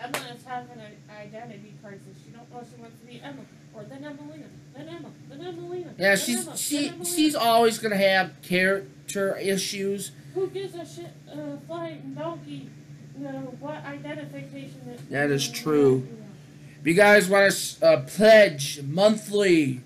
Emma 0.00 0.18
is 0.32 0.44
having 0.44 0.78
an 0.78 0.92
identity 1.10 1.74
crisis. 1.82 2.02
She 2.24 2.30
don't 2.30 2.48
know 2.52 2.62
she 2.62 2.80
wants 2.80 3.00
to 3.00 3.06
be 3.06 3.20
Emma 3.20 3.40
or 3.74 3.82
then 3.82 4.02
Emmalina, 4.02 4.46
then 4.76 4.88
Emma, 4.88 5.10
then 5.28 5.40
Emmalina. 5.40 5.86
yeah, 5.98 6.14
then 6.14 6.16
she's 6.18 6.46
Emma, 6.46 6.56
she 6.56 6.92
she's 7.04 7.34
always 7.34 7.78
gonna 7.78 7.96
have 7.96 8.30
character 8.42 9.36
issues. 9.38 10.12
Who 10.34 10.48
gives 10.48 10.74
a 10.74 10.86
shit? 10.86 11.12
Uh, 11.30 11.56
flying 11.66 12.14
donkey. 12.14 12.70
You 13.16 13.24
know 13.24 13.56
what 13.60 13.84
identification 13.84 14.80
that? 14.86 15.10
That 15.10 15.30
is 15.30 15.48
true. 15.48 16.06
If 16.80 16.86
you 16.86 16.94
guys 16.94 17.28
want 17.28 17.52
to 17.52 17.86
uh, 17.86 18.00
pledge 18.02 18.82
monthly, 18.82 19.80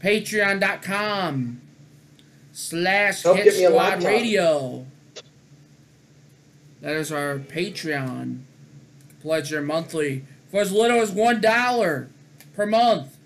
patreon.com 0.00 1.60
slash 2.52 3.22
Help 3.22 3.36
hit 3.36 3.44
get 3.44 3.56
me 3.56 3.64
a 3.64 3.68
squad 3.68 4.02
radio. 4.02 4.86
That 6.80 6.94
is 6.96 7.12
our 7.12 7.38
Patreon. 7.38 8.40
Pledge 9.20 9.50
your 9.50 9.62
monthly 9.62 10.24
for 10.50 10.60
as 10.60 10.72
little 10.72 11.00
as 11.00 11.10
one 11.10 11.40
dollar 11.40 12.08
per 12.54 12.64
month. 12.66 13.16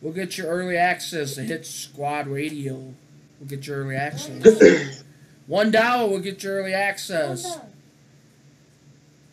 We'll 0.00 0.12
get 0.12 0.36
your 0.36 0.48
early 0.48 0.76
access 0.76 1.36
to 1.36 1.42
Hit 1.42 1.64
Squad 1.64 2.26
Radio. 2.26 2.94
We'll 3.38 3.48
get 3.48 3.66
your 3.66 3.84
early 3.84 3.94
access. 3.94 5.01
one 5.46 5.70
dollar 5.70 6.08
will 6.08 6.18
get 6.20 6.42
you 6.42 6.50
early 6.50 6.74
access. 6.74 7.58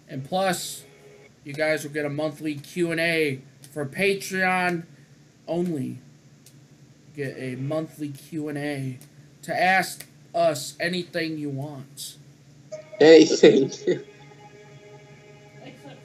And 0.07 0.23
plus, 0.27 0.83
you 1.43 1.53
guys 1.53 1.83
will 1.83 1.91
get 1.91 2.05
a 2.05 2.09
monthly 2.09 2.55
Q&A 2.55 3.41
for 3.71 3.85
Patreon 3.85 4.83
only. 5.47 5.99
Get 7.15 7.35
a 7.37 7.55
monthly 7.55 8.09
Q&A 8.09 8.97
to 9.43 9.61
ask 9.61 10.07
us 10.33 10.75
anything 10.79 11.37
you 11.37 11.49
want. 11.49 12.15
Anything. 12.99 13.65
Except 13.65 14.03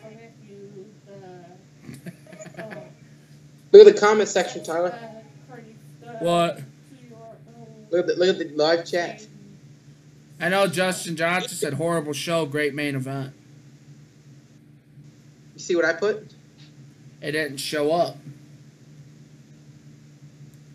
for 0.03 0.11
if 0.11 0.33
you. 0.49 0.87
Uh, 1.09 2.63
Look 3.73 3.87
at 3.89 3.95
the 3.95 4.01
comment 4.01 4.29
section, 4.29 4.63
Tyler. 4.63 4.91
uh, 4.93 5.53
credit, 5.53 5.75
uh, 6.07 6.13
What? 6.21 6.57
to 6.59 6.63
your 7.09 7.19
own 7.57 7.87
Look 7.91 8.01
at 8.01 8.07
the, 8.07 8.15
look 8.17 8.29
at 8.29 8.39
the 8.39 8.55
live 8.57 8.85
chat. 8.85 9.27
I 10.41 10.49
know 10.49 10.67
Justin 10.67 11.17
Johnson 11.17 11.57
said 11.57 11.75
horrible 11.75 12.13
show, 12.13 12.47
great 12.47 12.75
main 12.75 12.97
event. 12.97 13.33
You 15.55 15.61
see 15.61 15.77
what 15.77 15.85
I 15.85 15.93
put? 15.93 16.33
It 17.21 17.33
didn't 17.33 17.59
show 17.59 17.93
up. 17.93 18.17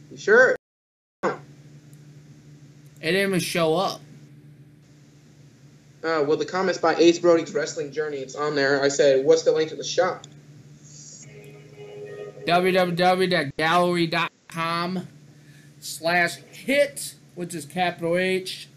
You 0.09 0.17
sure? 0.17 0.55
It 1.23 1.33
didn't 3.01 3.29
even 3.29 3.39
show 3.39 3.75
up. 3.75 4.01
Uh, 6.01 6.23
well, 6.25 6.37
the 6.37 6.45
comments 6.45 6.79
by 6.79 6.95
Ace 6.95 7.19
Brody's 7.19 7.53
Wrestling 7.53 7.91
Journey, 7.91 8.17
it's 8.17 8.35
on 8.35 8.55
there. 8.55 8.81
I 8.81 8.87
said, 8.87 9.25
what's 9.25 9.43
the 9.43 9.51
link 9.51 9.69
to 9.69 9.75
the 9.75 9.83
shop? 9.83 10.25
www.gallery.com 12.45 15.07
slash 15.79 16.37
hit, 16.37 17.15
which 17.35 17.53
is 17.53 17.65
capital 17.65 18.17
H, 18.17 18.68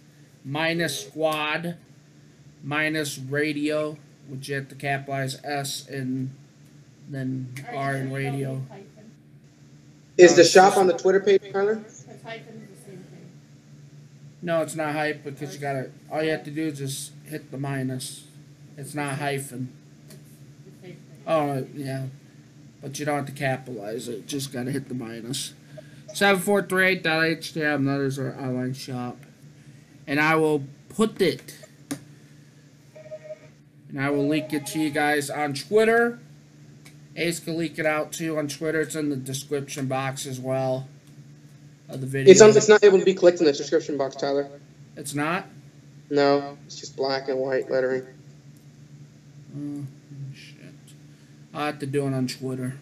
minus 0.44 1.06
squad, 1.06 1.76
minus 2.62 3.18
radio, 3.18 3.96
which 4.28 4.48
you 4.48 4.56
have 4.56 4.68
to 4.68 4.74
capitalize 4.74 5.38
S 5.44 5.88
and 5.88 6.30
then 7.08 7.54
R 7.74 7.96
in 7.96 8.12
radio. 8.12 8.62
Is 10.16 10.36
the 10.36 10.42
uh, 10.42 10.46
shop 10.46 10.76
on 10.76 10.86
the 10.86 10.92
Twitter 10.92 11.20
page, 11.20 11.42
Tyler? 11.52 11.76
Because 11.76 12.06
hyphen 12.24 12.68
is 12.70 12.78
the 12.78 12.90
same 12.90 12.98
thing. 12.98 13.30
No, 14.42 14.62
it's 14.62 14.76
not 14.76 14.92
hype 14.92 15.24
because 15.24 15.54
you 15.54 15.60
gotta, 15.60 15.90
all 16.10 16.22
you 16.22 16.30
have 16.30 16.44
to 16.44 16.50
do 16.50 16.66
is 16.66 16.78
just 16.78 17.12
hit 17.24 17.50
the 17.50 17.58
minus. 17.58 18.24
It's 18.76 18.94
not 18.94 19.18
hyphen. 19.18 19.72
It's 20.08 20.16
the 20.64 20.86
same 20.86 20.96
thing. 20.96 21.22
Oh, 21.26 21.66
yeah. 21.74 22.06
But 22.80 22.98
you 22.98 23.06
don't 23.06 23.16
have 23.16 23.26
to 23.26 23.32
capitalize 23.32 24.08
it. 24.08 24.26
Just 24.26 24.52
got 24.52 24.64
to 24.64 24.70
hit 24.70 24.88
the 24.88 24.94
minus. 24.94 25.54
743.htm. 26.08 27.86
That 27.86 28.00
is 28.00 28.18
our 28.18 28.34
online 28.38 28.74
shop. 28.74 29.16
And 30.06 30.20
I 30.20 30.36
will 30.36 30.64
put 30.88 31.20
it. 31.20 31.56
And 33.88 34.00
I 34.00 34.10
will 34.10 34.26
link 34.26 34.52
it 34.52 34.66
to 34.68 34.80
you 34.80 34.90
guys 34.90 35.30
on 35.30 35.54
Twitter. 35.54 36.18
Ace 37.14 37.40
can 37.40 37.58
leak 37.58 37.78
it 37.78 37.86
out 37.86 38.12
to 38.12 38.24
you 38.24 38.38
on 38.38 38.48
Twitter. 38.48 38.80
It's 38.80 38.94
in 38.94 39.10
the 39.10 39.16
description 39.16 39.86
box 39.86 40.26
as 40.26 40.40
well 40.40 40.88
of 41.88 42.00
the 42.00 42.06
video. 42.06 42.30
It's, 42.30 42.40
on, 42.40 42.50
it's 42.50 42.68
not 42.68 42.82
able 42.82 42.98
to 42.98 43.04
be 43.04 43.14
clicked 43.14 43.40
in 43.40 43.46
the 43.46 43.52
description 43.52 43.98
box, 43.98 44.16
Tyler. 44.16 44.48
It's 44.96 45.14
not? 45.14 45.46
No, 46.10 46.56
it's 46.66 46.76
just 46.76 46.96
black 46.96 47.28
and 47.28 47.38
white 47.38 47.70
lettering. 47.70 48.06
Oh, 49.56 49.84
shit. 50.34 50.74
I'll 51.52 51.66
have 51.66 51.78
to 51.80 51.86
do 51.86 52.06
it 52.06 52.14
on 52.14 52.26
Twitter. 52.26 52.78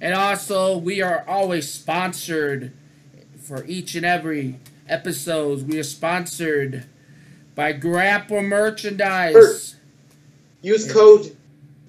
And 0.00 0.14
also, 0.14 0.76
we 0.76 1.00
are 1.00 1.24
always 1.26 1.68
sponsored 1.68 2.72
for 3.44 3.64
each 3.66 3.94
and 3.94 4.04
every 4.06 4.58
episode. 4.88 5.68
We 5.68 5.78
are 5.78 5.82
sponsored 5.84 6.86
by 7.54 7.72
Grapple 7.72 8.42
Merchandise. 8.42 9.76
Use 10.62 10.90
code 10.90 11.36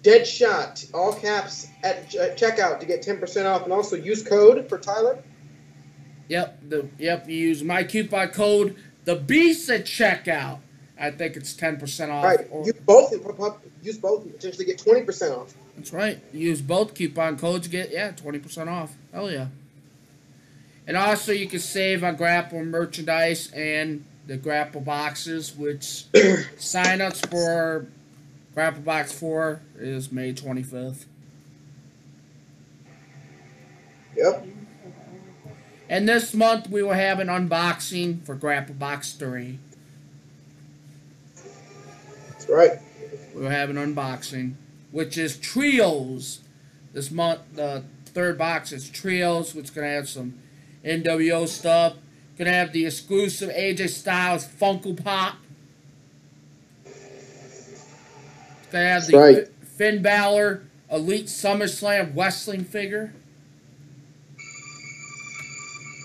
Deadshot, 0.03 0.93
all 0.93 1.13
caps, 1.13 1.67
at 1.83 2.09
ch- 2.09 2.15
checkout 2.15 2.79
to 2.81 2.85
get 2.85 3.01
10% 3.01 3.45
off. 3.45 3.63
And 3.63 3.73
also 3.73 3.95
use 3.95 4.21
code 4.21 4.67
for 4.69 4.77
Tyler. 4.77 5.17
Yep, 6.27 6.59
the 6.69 6.89
yep. 6.97 7.29
You 7.29 7.35
use 7.35 7.63
my 7.63 7.83
coupon 7.83 8.29
code 8.29 8.75
the 9.05 9.15
Beast 9.15 9.69
at 9.69 9.85
checkout. 9.85 10.59
I 10.99 11.11
think 11.11 11.35
it's 11.35 11.53
ten 11.53 11.77
percent 11.77 12.11
off. 12.11 12.23
Right. 12.23 12.47
or- 12.49 12.65
Use 12.65 12.73
both. 12.85 13.11
Use 13.83 13.97
both 13.99 14.23
and 14.23 14.33
potentially 14.33 14.65
get 14.65 14.79
20% 14.79 15.37
off. 15.37 15.53
That's 15.75 15.93
right. 15.93 16.19
Use 16.33 16.61
both 16.61 16.95
coupon 16.95 17.37
codes, 17.37 17.67
get 17.67 17.91
yeah, 17.91 18.09
twenty 18.11 18.39
percent 18.39 18.69
off. 18.69 18.95
Hell 19.13 19.29
yeah. 19.29 19.47
And 20.87 20.95
also 20.95 21.31
you 21.31 21.47
can 21.47 21.59
save 21.59 22.03
on 22.03 22.15
Grapple 22.15 22.63
merchandise 22.63 23.51
and 23.51 24.05
the 24.27 24.37
grapple 24.37 24.81
boxes, 24.81 25.55
which 25.55 26.05
sign-ups 26.57 27.21
for 27.21 27.87
grapple 28.53 28.81
box 28.81 29.11
four 29.11 29.61
is 29.77 30.11
May 30.11 30.33
twenty 30.33 30.63
fifth. 30.63 31.05
Yep. 34.15 34.47
And 35.89 36.09
this 36.09 36.33
month 36.33 36.69
we 36.69 36.81
will 36.81 36.93
have 36.93 37.19
an 37.19 37.27
unboxing 37.27 38.25
for 38.25 38.35
grapple 38.35 38.75
box 38.75 39.13
three. 39.13 39.59
That's 42.29 42.49
right. 42.49 42.79
We'll 43.33 43.49
have 43.49 43.69
an 43.69 43.75
unboxing, 43.75 44.53
which 44.91 45.17
is 45.17 45.37
trios. 45.37 46.39
This 46.93 47.11
month, 47.11 47.41
the 47.53 47.83
third 48.05 48.37
box 48.37 48.71
is 48.71 48.89
trios, 48.89 49.53
which 49.53 49.65
is 49.65 49.71
gonna 49.71 49.87
have 49.87 50.07
some 50.07 50.39
NWO 50.85 51.47
stuff. 51.47 51.95
Gonna 52.37 52.51
have 52.51 52.73
the 52.73 52.85
exclusive 52.85 53.49
AJ 53.49 53.89
Styles 53.89 54.45
Funko 54.45 55.01
Pop. 55.01 55.37
Gonna 58.71 58.89
have 58.89 59.07
the 59.07 59.17
right. 59.17 59.47
Finn 59.77 60.01
Balor 60.01 60.63
Elite 60.91 61.25
SummerSlam 61.25 62.15
wrestling 62.15 62.63
figure. 62.63 63.13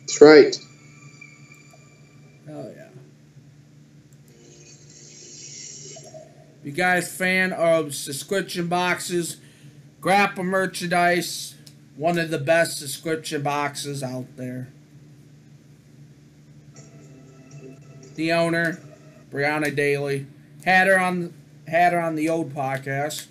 That's 0.01 0.21
right. 0.21 0.57
Oh 2.49 2.73
yeah. 2.75 2.89
You 6.65 6.73
guys 6.73 7.15
fan 7.15 7.53
of 7.53 7.95
subscription 7.95 8.69
boxes, 8.69 9.39
Grapple 10.01 10.45
merchandise, 10.45 11.55
one 12.01 12.19
of 12.19 12.31
the 12.31 12.39
best 12.39 12.79
subscription 12.79 13.43
boxes 13.43 14.03
out 14.03 14.25
there. 14.39 14.69
The 18.15 18.33
owner, 18.33 18.81
Brianna 19.31 19.77
Daly, 19.77 20.27
had 20.65 20.87
her 20.87 20.99
on 20.99 21.35
had 21.69 21.93
her 21.93 22.01
on 22.01 22.15
the 22.15 22.27
old 22.27 22.55
podcast, 22.55 23.27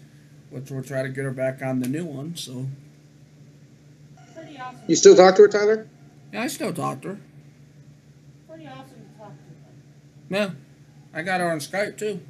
which 0.52 0.70
we'll 0.70 0.84
try 0.84 1.02
to 1.02 1.10
get 1.10 1.24
her 1.24 1.32
back 1.32 1.64
on 1.64 1.80
the 1.80 1.90
new 1.90 2.06
one. 2.06 2.36
So 2.36 2.68
awesome. 4.60 4.82
You 4.86 4.96
still 4.96 5.16
talk 5.16 5.36
to 5.38 5.42
her, 5.42 5.48
Tyler? 5.48 5.88
yeah, 6.32 6.44
I 6.44 6.48
still 6.48 6.72
talk 6.72 7.02
to 7.02 7.08
her. 7.10 7.20
Pretty 8.48 8.68
awesome 8.68 9.02
to 9.12 9.18
talk 9.18 9.32
to. 9.32 10.36
Yeah, 10.36 10.50
I 11.12 11.24
got 11.24 11.42
her 11.42 11.52
on 11.52 11.58
Skype 11.58 11.98
too. 11.98 12.22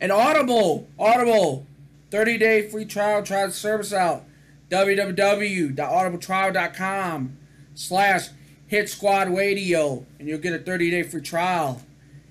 And 0.00 0.12
Audible, 0.12 0.88
Audible, 0.98 1.66
30 2.10 2.38
day 2.38 2.68
free 2.68 2.84
trial, 2.84 3.22
try 3.22 3.46
the 3.46 3.52
service 3.52 3.92
out. 3.92 4.24
www.audibletrial.com 4.70 7.36
slash 7.74 8.28
hit 8.66 8.88
squad 8.88 9.28
radio 9.34 10.04
and 10.18 10.28
you'll 10.28 10.38
get 10.40 10.52
a 10.52 10.58
30 10.58 10.90
day 10.90 11.02
free 11.02 11.20
trial 11.20 11.82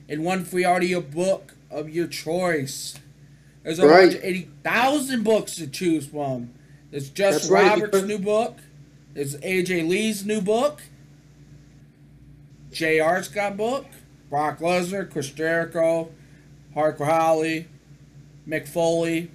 and 0.09 0.23
one 0.23 0.43
free 0.45 0.65
audio 0.65 1.01
book 1.01 1.53
of 1.71 1.89
your 1.89 2.07
choice. 2.07 2.99
There's 3.63 3.79
over 3.79 3.89
Right. 3.89 4.09
180,000 4.13 5.23
books 5.23 5.55
to 5.55 5.65
choose 5.67 6.05
from. 6.07 6.51
There's 6.91 7.09
Just 7.09 7.49
right, 7.49 7.69
Roberts' 7.69 7.91
because- 7.91 8.07
new 8.07 8.19
book. 8.19 8.59
There's 9.13 9.35
AJ 9.37 9.81
Lee's 9.87 10.25
new 10.25 10.41
book. 10.41 10.81
JR's 12.71 13.27
got 13.29 13.57
book. 13.57 13.85
Brock 14.29 14.59
Lesnar, 14.59 15.09
Chris 15.09 15.29
Jericho, 15.29 16.09
Hardcore 16.75 17.05
Holly, 17.05 17.67
Mick 18.47 18.67
Foley, 18.67 19.31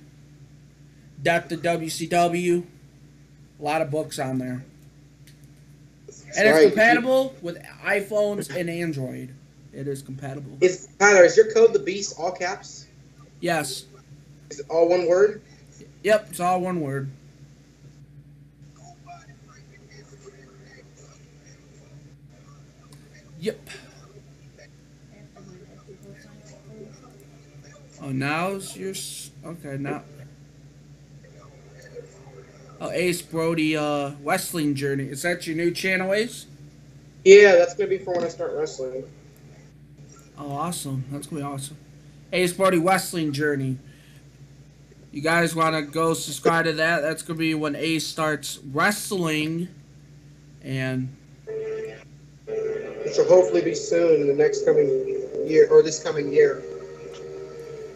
Death 1.22 1.48
to 1.48 1.56
WCW. 1.56 2.64
A 3.58 3.62
lot 3.62 3.82
of 3.82 3.90
books 3.90 4.18
on 4.18 4.38
there. 4.38 4.64
That's 6.06 6.38
And 6.38 6.48
it's 6.48 6.66
compatible 6.66 7.34
with 7.42 7.62
iPhones 7.84 8.54
and 8.54 8.70
Android. 8.70 9.34
It 9.72 9.86
is 9.86 10.02
compatible. 10.02 10.58
Is 10.60 10.88
Tyler? 10.98 11.24
Is 11.24 11.36
your 11.36 11.52
code 11.52 11.72
the 11.72 11.78
Beast? 11.78 12.16
All 12.18 12.32
caps? 12.32 12.86
Yes. 13.40 13.84
Is 14.50 14.60
it 14.60 14.66
all 14.68 14.88
one 14.88 15.06
word? 15.06 15.42
Yep, 16.02 16.28
it's 16.30 16.40
all 16.40 16.60
one 16.60 16.80
word. 16.80 17.10
Yep. 23.38 23.70
Oh, 28.02 28.10
now's 28.10 28.76
your. 28.76 28.94
Okay, 29.44 29.76
now. 29.78 30.02
Oh, 32.80 32.90
Ace 32.90 33.20
Brody, 33.20 33.76
uh, 33.76 34.12
Wrestling 34.22 34.74
Journey. 34.74 35.04
Is 35.04 35.22
that 35.22 35.46
your 35.46 35.54
new 35.54 35.70
channel, 35.70 36.14
Ace? 36.14 36.46
Yeah, 37.24 37.56
that's 37.56 37.74
gonna 37.74 37.90
be 37.90 37.98
for 37.98 38.14
when 38.14 38.24
I 38.24 38.28
start 38.28 38.52
wrestling. 38.56 39.04
Oh, 40.38 40.52
awesome. 40.52 41.04
That's 41.10 41.26
gonna 41.26 41.42
be 41.42 41.46
awesome. 41.46 41.76
Ace 42.32 42.54
Brody 42.54 42.78
Wrestling 42.78 43.32
Journey. 43.32 43.76
You 45.12 45.20
guys 45.20 45.54
want 45.54 45.74
to 45.74 45.82
go 45.82 46.14
subscribe 46.14 46.64
to 46.64 46.72
that? 46.74 47.00
That's 47.00 47.22
gonna 47.22 47.38
be 47.38 47.54
when 47.54 47.76
Ace 47.76 48.06
starts 48.06 48.60
wrestling, 48.72 49.68
and 50.62 51.14
it 52.46 53.14
will 53.18 53.28
hopefully 53.28 53.60
be 53.60 53.74
soon 53.74 54.22
in 54.22 54.26
the 54.28 54.34
next 54.34 54.64
coming 54.64 54.88
year 55.46 55.68
or 55.70 55.82
this 55.82 56.02
coming 56.02 56.32
year. 56.32 56.62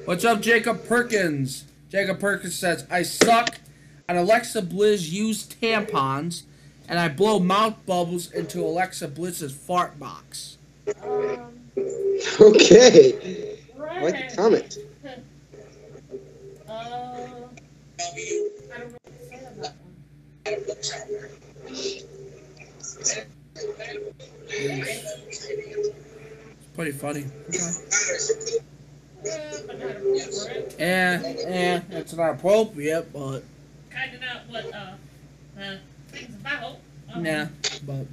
What's 0.04 0.24
up, 0.24 0.40
Jacob 0.40 0.86
Perkins? 0.86 1.64
Jacob 1.90 2.18
Perkins 2.20 2.54
says, 2.58 2.86
"I 2.90 3.02
suck 3.02 3.56
and 4.08 4.18
Alexa 4.18 4.62
Bliss 4.62 5.08
used 5.10 5.60
tampons, 5.60 6.42
and 6.88 6.98
I 6.98 7.08
blow 7.08 7.38
mouth 7.38 7.74
bubbles 7.86 8.30
into 8.32 8.60
Alexa 8.60 9.08
Bliss's 9.08 9.52
fart 9.52 9.98
box." 9.98 10.58
Um, 11.02 11.60
Okay. 12.40 13.58
right. 13.76 14.02
Like 14.02 14.30
the 14.30 14.36
comment. 14.36 14.78
Uh, 15.04 15.12
I 16.70 16.76
don't 18.78 18.90
know 18.90 18.96
what 19.02 19.06
to 19.06 19.28
say 19.28 19.46
on 19.46 19.60
that 19.60 19.74
one. 19.80 19.94
It's 26.56 26.68
pretty 26.74 26.92
funny. 26.92 27.24
Okay. 27.48 28.64
Uh, 29.24 29.30
yeah, 29.30 29.60
not 29.66 29.90
appropriate. 29.90 30.74
Eh, 30.78 31.34
eh, 31.46 31.80
it's 31.90 32.12
not 32.12 32.30
appropriate, 32.30 33.12
but 33.12 33.42
Kind 33.90 34.14
of 34.14 34.20
not 34.20 34.48
what 34.48 34.74
uh, 34.74 34.92
uh, 35.60 35.76
things 36.08 36.34
about. 36.34 36.76
Um, 37.12 37.24
yeah, 37.24 37.48
but. 37.86 38.06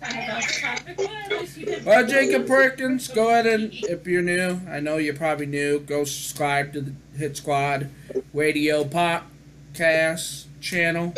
Kind 0.00 0.30
of 0.30 0.36
off 0.36 0.46
the 0.46 0.60
topic. 0.60 0.98
Well, 0.98 1.08
at 1.08 1.30
least 1.40 1.56
you 1.56 1.66
did. 1.66 1.84
Well, 1.84 2.06
Jacob 2.06 2.46
Perkins, 2.46 3.08
go 3.08 3.30
ahead 3.30 3.46
and 3.46 3.72
if 3.72 4.06
you're 4.06 4.22
new, 4.22 4.60
I 4.68 4.78
know 4.78 4.96
you're 4.98 5.14
probably 5.14 5.46
new, 5.46 5.80
go 5.80 6.04
subscribe 6.04 6.72
to 6.74 6.82
the 6.82 6.92
Hit 7.16 7.36
Squad 7.36 7.90
Radio 8.32 8.84
Podcast 8.84 10.44
channel, 10.60 11.14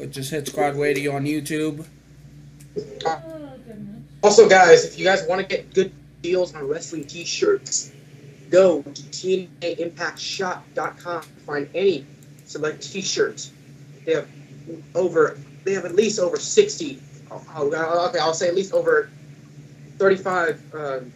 which 0.00 0.16
is 0.16 0.30
Hit 0.30 0.48
Squad 0.48 0.74
Radio 0.74 1.14
on 1.14 1.26
YouTube. 1.26 1.86
Oh. 3.06 3.22
Also, 4.22 4.48
guys, 4.48 4.84
if 4.84 4.98
you 4.98 5.04
guys 5.04 5.24
want 5.28 5.40
to 5.40 5.46
get 5.46 5.72
good 5.72 5.92
deals 6.22 6.54
on 6.54 6.66
wrestling 6.68 7.04
T-shirts, 7.04 7.92
go 8.50 8.82
to 8.82 8.90
TNAImpactShop.com 8.90 11.22
to 11.22 11.28
find 11.46 11.68
any 11.74 12.06
select 12.44 12.82
T-shirts. 12.82 13.52
They 14.04 14.14
have 14.14 14.28
over, 14.94 15.38
they 15.64 15.72
have 15.74 15.84
at 15.84 15.94
least 15.94 16.18
over 16.18 16.38
sixty. 16.38 17.00
Oh, 17.30 18.06
okay, 18.08 18.18
I'll 18.18 18.34
say 18.34 18.48
at 18.48 18.54
least 18.54 18.72
over 18.72 19.10
thirty-five 19.98 20.74
um, 20.74 21.12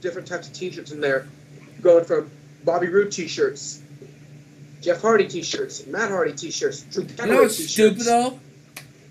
different 0.00 0.28
types 0.28 0.48
of 0.48 0.54
T-shirts 0.54 0.92
in 0.92 1.00
there, 1.00 1.26
going 1.80 2.04
from 2.04 2.30
Bobby 2.64 2.88
Roode 2.88 3.12
T-shirts, 3.12 3.82
Jeff 4.80 5.00
Hardy 5.00 5.26
T-shirts, 5.26 5.86
Matt 5.86 6.10
Hardy 6.10 6.34
T-shirts, 6.34 6.82
Drew 6.82 7.04
You 7.04 7.26
know 7.26 7.42
what's 7.42 7.56
T-shirts. 7.56 7.72
stupid 7.72 8.04
though? 8.04 8.38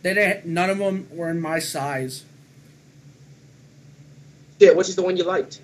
They 0.01 0.13
didn't, 0.13 0.45
none 0.45 0.69
of 0.69 0.77
them 0.77 1.07
were 1.11 1.29
in 1.29 1.41
my 1.41 1.59
size. 1.59 2.23
Yeah, 4.59 4.71
which 4.71 4.89
is 4.89 4.95
the 4.95 5.03
one 5.03 5.17
you 5.17 5.23
liked? 5.23 5.61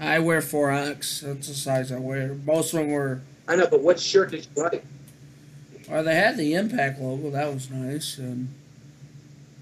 I 0.00 0.18
wear 0.18 0.40
4X. 0.40 1.20
That's 1.20 1.48
the 1.48 1.54
size 1.54 1.92
I 1.92 1.98
wear. 1.98 2.34
Most 2.46 2.72
of 2.72 2.80
them 2.80 2.90
were. 2.90 3.20
I 3.46 3.56
know, 3.56 3.66
but 3.70 3.80
what 3.82 4.00
shirt 4.00 4.30
did 4.30 4.46
you 4.56 4.62
like? 4.62 4.84
Well, 5.88 6.02
they 6.04 6.14
had 6.14 6.36
the 6.36 6.54
Impact 6.54 7.00
logo. 7.00 7.30
That 7.30 7.52
was 7.52 7.70
nice, 7.70 8.16
and 8.16 8.48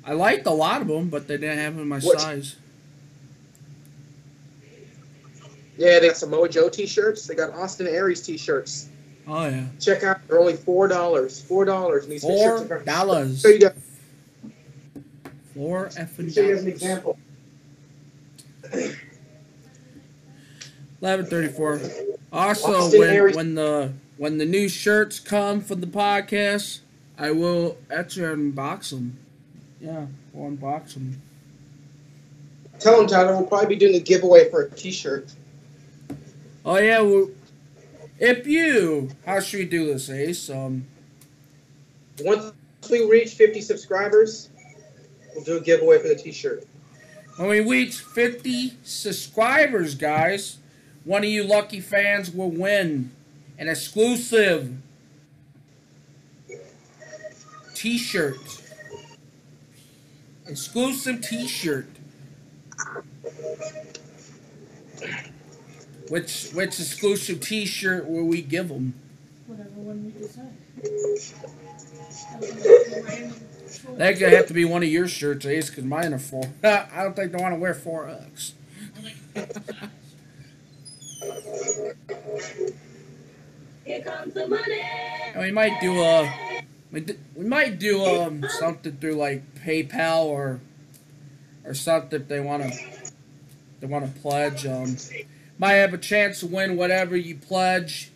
I 0.04 0.12
liked 0.12 0.46
a 0.46 0.50
lot 0.52 0.80
of 0.82 0.88
them, 0.88 1.08
but 1.08 1.26
they 1.26 1.38
didn't 1.38 1.58
have 1.58 1.74
them 1.74 1.82
in 1.82 1.88
my 1.88 1.98
What- 2.00 2.20
size. 2.20 2.56
Yeah, 5.76 6.00
they 6.00 6.08
got 6.08 6.16
Samoa 6.16 6.48
Joe 6.48 6.68
T-shirts. 6.68 7.26
They 7.26 7.34
got 7.36 7.52
Austin 7.54 7.86
Aries 7.86 8.20
T-shirts. 8.20 8.88
Oh 9.28 9.46
yeah, 9.48 9.66
Check 9.78 10.02
out. 10.02 10.26
They're 10.26 10.40
only 10.40 10.56
four 10.56 10.88
dollars. 10.88 11.40
Four 11.40 11.64
dollars. 11.64 12.06
These 12.06 12.22
four 12.22 12.58
shirts 12.58 12.70
are 12.70 12.80
dollars. 12.82 13.42
So 13.42 13.48
you. 13.48 13.70
Four 15.54 15.88
effing 15.90 16.32
So 16.32 16.40
you 16.40 16.54
as 16.54 16.64
an 16.64 16.70
dollars. 16.70 16.82
example. 16.82 17.18
Eleven 21.00 21.26
thirty-four. 21.26 21.80
Also, 22.32 22.74
Austin 22.74 23.00
when 23.00 23.10
Aries- 23.10 23.36
when 23.36 23.54
the 23.54 23.92
when 24.16 24.38
the 24.38 24.44
new 24.44 24.68
shirts 24.68 25.20
come 25.20 25.60
from 25.60 25.80
the 25.80 25.86
podcast, 25.86 26.80
I 27.16 27.30
will 27.30 27.76
actually 27.90 28.26
unbox 28.26 28.90
them. 28.90 29.16
Yeah, 29.80 30.06
we'll 30.32 30.50
unbox 30.50 30.94
them. 30.94 31.20
Tell 32.80 32.98
them, 32.98 33.06
Tyler. 33.08 33.36
We'll 33.36 33.46
probably 33.46 33.68
be 33.68 33.76
doing 33.76 33.94
a 33.94 34.00
giveaway 34.00 34.50
for 34.50 34.62
a 34.62 34.70
T-shirt. 34.70 35.32
Oh 36.64 36.76
yeah, 36.78 37.00
well, 37.00 37.28
if 38.18 38.46
you, 38.46 39.10
how 39.24 39.40
should 39.40 39.60
we 39.60 39.64
do 39.66 39.86
this, 39.86 40.10
Ace? 40.10 40.50
Um, 40.50 40.84
Once 42.20 42.52
we 42.90 43.04
reach 43.06 43.34
50 43.34 43.60
subscribers, 43.62 44.50
we'll 45.34 45.44
do 45.44 45.56
a 45.56 45.60
giveaway 45.60 45.98
for 46.00 46.08
the 46.08 46.14
T-shirt. 46.16 46.64
when 47.36 47.48
we 47.48 47.60
reach 47.60 48.00
50 48.00 48.74
subscribers, 48.84 49.94
guys, 49.94 50.57
one 51.08 51.24
of 51.24 51.30
you 51.30 51.42
lucky 51.42 51.80
fans 51.80 52.30
will 52.30 52.50
win 52.50 53.10
an 53.56 53.66
exclusive 53.66 54.76
T-shirt. 57.74 58.36
Exclusive 60.46 61.22
T-shirt. 61.22 61.88
Which 66.10 66.50
which 66.50 66.78
exclusive 66.78 67.40
T-shirt 67.40 68.06
will 68.06 68.24
we 68.24 68.42
give 68.42 68.68
them? 68.68 68.92
Whatever 69.46 69.70
one 69.70 70.04
we 70.04 70.10
decide. 70.20 70.52
That'll 72.36 72.84
be 72.84 72.92
a 72.92 73.02
random 73.02 73.30
choice. 73.30 73.82
That 73.96 74.18
gonna 74.20 74.36
have 74.36 74.46
to 74.48 74.54
be 74.54 74.66
one 74.66 74.82
of 74.82 74.90
your 74.90 75.08
shirts, 75.08 75.46
Ace, 75.46 75.70
because 75.70 75.84
mine 75.84 76.12
are 76.12 76.18
four. 76.18 76.50
I 76.62 77.02
don't 77.02 77.16
think 77.16 77.32
they 77.32 77.42
want 77.42 77.54
to 77.54 77.58
wear 77.58 77.72
four 77.72 78.10
X. 78.10 78.52
Here 81.20 81.94
comes 84.02 84.34
the 84.34 84.46
money. 84.46 84.80
And 85.34 85.42
we 85.42 85.50
might 85.50 85.80
do 85.80 86.00
a 86.00 86.32
we, 86.90 87.04
might 87.36 87.78
do 87.78 88.04
um 88.04 88.44
something 88.48 88.96
through 88.98 89.14
like 89.14 89.42
PayPal 89.64 90.24
or 90.24 90.60
or 91.64 91.74
something 91.74 92.22
if 92.22 92.28
they 92.28 92.40
want 92.40 92.64
to 92.64 92.72
they 93.80 93.86
want 93.86 94.14
to 94.14 94.20
pledge. 94.20 94.66
Um, 94.66 94.96
might 95.58 95.74
have 95.74 95.94
a 95.94 95.98
chance 95.98 96.40
to 96.40 96.46
win 96.46 96.76
whatever 96.76 97.16
you 97.16 97.36
pledge. 97.36 98.10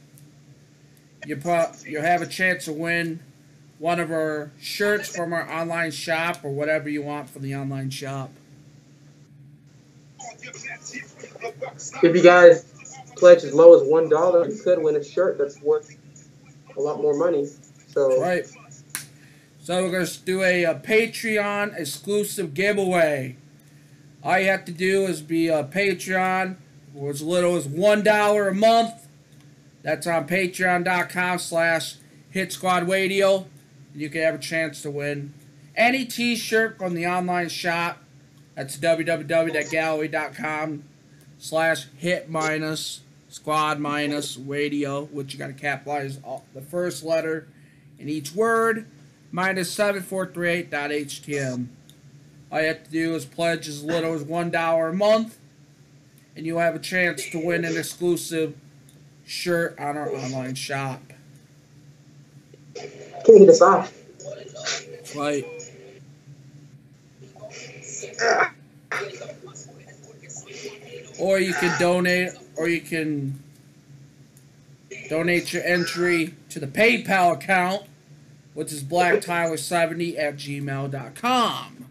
You 1.26 1.36
pro 1.36 1.72
you'll 1.86 2.02
have 2.02 2.22
a 2.22 2.26
chance 2.26 2.66
to 2.66 2.72
win 2.72 3.20
one 3.78 3.98
of 3.98 4.10
our 4.10 4.52
shirts 4.60 5.14
from 5.14 5.32
our 5.32 5.50
online 5.50 5.90
shop 5.90 6.44
or 6.44 6.50
whatever 6.50 6.88
you 6.88 7.02
want 7.02 7.30
from 7.30 7.42
the 7.42 7.56
online 7.56 7.90
shop. 7.90 8.30
If 12.02 12.16
you 12.16 12.22
guys 12.22 12.71
pledge 13.22 13.44
as 13.44 13.54
low 13.54 13.80
as 13.80 13.88
one 13.88 14.08
dollar, 14.08 14.48
you 14.48 14.60
could 14.60 14.82
win 14.82 14.96
a 14.96 15.04
shirt 15.04 15.38
that's 15.38 15.62
worth 15.62 15.94
a 16.76 16.80
lot 16.80 17.00
more 17.00 17.14
money. 17.14 17.46
So 17.86 18.20
Right. 18.20 18.44
So 19.60 19.84
we're 19.84 19.92
gonna 19.92 20.08
do 20.24 20.42
a, 20.42 20.64
a 20.64 20.74
Patreon 20.74 21.78
exclusive 21.78 22.52
giveaway. 22.52 23.36
All 24.24 24.40
you 24.40 24.46
have 24.46 24.64
to 24.64 24.72
do 24.72 25.02
is 25.02 25.20
be 25.20 25.46
a 25.46 25.62
Patreon 25.62 26.56
for 26.92 27.10
as 27.10 27.22
little 27.22 27.54
as 27.54 27.68
one 27.68 28.02
dollar 28.02 28.48
a 28.48 28.54
month. 28.56 29.06
That's 29.82 30.08
on 30.08 30.26
patreon.com 30.26 31.38
slash 31.38 31.98
hit 32.28 32.52
squad 32.52 32.88
radio. 32.88 33.46
You 33.94 34.10
can 34.10 34.22
have 34.22 34.34
a 34.34 34.38
chance 34.38 34.82
to 34.82 34.90
win 34.90 35.32
any 35.76 36.06
t-shirt 36.06 36.76
from 36.76 36.94
the 36.94 37.06
online 37.06 37.50
shop. 37.50 38.02
That's 38.56 38.76
www.gallery.com 38.76 40.82
slash 41.38 41.86
hit 41.98 42.28
minus 42.28 43.01
squad 43.32 43.80
minus 43.80 44.36
radio, 44.36 45.04
which 45.06 45.32
you 45.32 45.38
gotta 45.38 45.54
capitalize 45.54 46.18
all, 46.22 46.44
the 46.52 46.60
first 46.60 47.02
letter 47.02 47.48
in 47.98 48.06
each 48.08 48.34
word, 48.34 48.86
minus 49.30 49.74
7438.htm. 49.74 51.66
All 52.50 52.60
you 52.60 52.66
have 52.66 52.84
to 52.84 52.90
do 52.90 53.14
is 53.14 53.24
pledge 53.24 53.66
as 53.68 53.82
little 53.82 54.12
as 54.12 54.22
$1 54.24 54.90
a 54.90 54.92
month, 54.92 55.38
and 56.36 56.44
you'll 56.44 56.58
have 56.58 56.74
a 56.74 56.78
chance 56.78 57.24
to 57.30 57.38
win 57.42 57.64
an 57.64 57.74
exclusive 57.74 58.54
shirt 59.24 59.80
on 59.80 59.96
our 59.96 60.14
online 60.14 60.54
shop. 60.54 61.00
can 62.74 63.34
you 63.34 63.38
get 63.38 63.48
us 63.48 63.62
off? 63.62 63.94
Right. 65.16 65.46
Or 71.18 71.38
you 71.38 71.54
can 71.54 71.78
donate, 71.80 72.32
or 72.56 72.68
you 72.68 72.80
can 72.80 73.42
donate 75.08 75.52
your 75.52 75.62
entry 75.64 76.34
to 76.50 76.58
the 76.60 76.66
PayPal 76.66 77.34
account, 77.34 77.84
which 78.54 78.72
is 78.72 78.82
blacktyler70 78.82 80.18
at 80.18 80.36
gmail.com. 80.36 81.86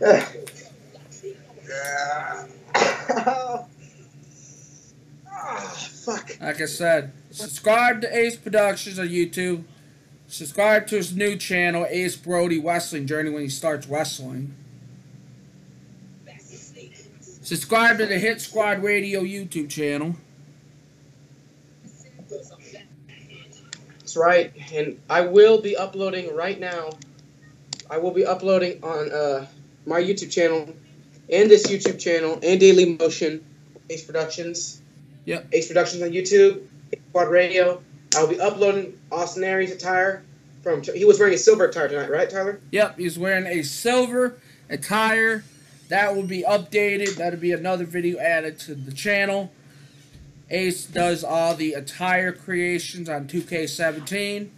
Ah, 5.40 5.72
fuck. 6.04 6.40
Like 6.40 6.60
I 6.60 6.64
said, 6.66 7.12
subscribe 7.30 8.00
to 8.00 8.16
Ace 8.16 8.36
Productions 8.36 8.98
on 8.98 9.08
YouTube. 9.08 9.64
Subscribe 10.28 10.86
to 10.88 10.96
his 10.96 11.16
new 11.16 11.36
channel, 11.36 11.86
Ace 11.88 12.14
Brody 12.14 12.60
Wrestling 12.60 13.06
Journey, 13.06 13.30
when 13.30 13.42
he 13.42 13.48
starts 13.48 13.86
wrestling. 13.86 14.54
Subscribe 17.20 17.96
to 17.96 18.04
the 18.04 18.18
Hit 18.18 18.42
Squad 18.42 18.82
Radio 18.82 19.22
YouTube 19.22 19.70
channel. 19.70 20.14
That's 24.00 24.16
right. 24.18 24.52
And 24.74 25.00
I 25.08 25.22
will 25.22 25.62
be 25.62 25.78
uploading 25.78 26.36
right 26.36 26.60
now. 26.60 26.90
I 27.88 27.96
will 27.96 28.10
be 28.10 28.26
uploading 28.26 28.84
on 28.84 29.10
uh, 29.10 29.46
my 29.86 29.98
YouTube 29.98 30.30
channel 30.30 30.74
and 31.32 31.50
this 31.50 31.66
YouTube 31.68 31.98
channel 31.98 32.38
and 32.42 32.60
Daily 32.60 32.96
Motion, 32.96 33.42
Ace 33.88 34.04
Productions. 34.04 34.82
Yep. 35.24 35.48
Ace 35.52 35.68
Productions 35.68 36.02
on 36.02 36.10
YouTube, 36.10 36.66
Ace 36.92 37.00
Squad 37.08 37.28
Radio. 37.28 37.82
I 38.18 38.22
will 38.22 38.30
be 38.30 38.40
uploading 38.40 38.98
Austin 39.12 39.44
Aries 39.44 39.70
attire 39.70 40.24
from. 40.60 40.82
He 40.82 41.04
was 41.04 41.20
wearing 41.20 41.34
a 41.34 41.38
silver 41.38 41.66
attire 41.66 41.86
tonight, 41.88 42.10
right, 42.10 42.28
Tyler? 42.28 42.60
Yep, 42.72 42.98
he's 42.98 43.16
wearing 43.16 43.46
a 43.46 43.62
silver 43.62 44.40
attire. 44.68 45.44
That 45.88 46.16
will 46.16 46.24
be 46.24 46.42
updated. 46.42 47.14
That'll 47.14 47.38
be 47.38 47.52
another 47.52 47.84
video 47.84 48.18
added 48.18 48.58
to 48.60 48.74
the 48.74 48.90
channel. 48.90 49.52
Ace 50.50 50.84
does 50.84 51.22
all 51.22 51.54
the 51.54 51.74
attire 51.74 52.32
creations 52.32 53.08
on 53.08 53.28
2K17. 53.28 54.48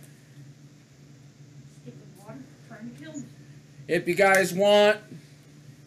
Stupid 1.82 1.92
water 2.18 2.38
trying 2.66 2.90
to 2.90 3.04
kill 3.04 3.12
me. 3.12 3.26
If 3.86 4.08
you 4.08 4.14
guys 4.14 4.54
want, 4.54 5.00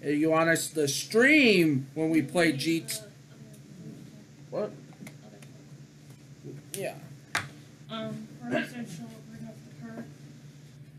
you 0.03 0.29
want 0.29 0.49
us 0.49 0.67
to 0.67 0.88
stream 0.88 1.88
when 1.95 2.12
we 2.12 2.21
play 2.21 2.51
G. 2.51 2.86
What? 4.51 4.71
Yeah. 6.73 6.93
Um, 7.93 8.27
Bernie 8.41 8.65
said 8.65 8.88
she'll 8.89 9.06
bring 9.29 9.47
up 9.47 9.56
the 9.69 9.86
car 9.86 10.06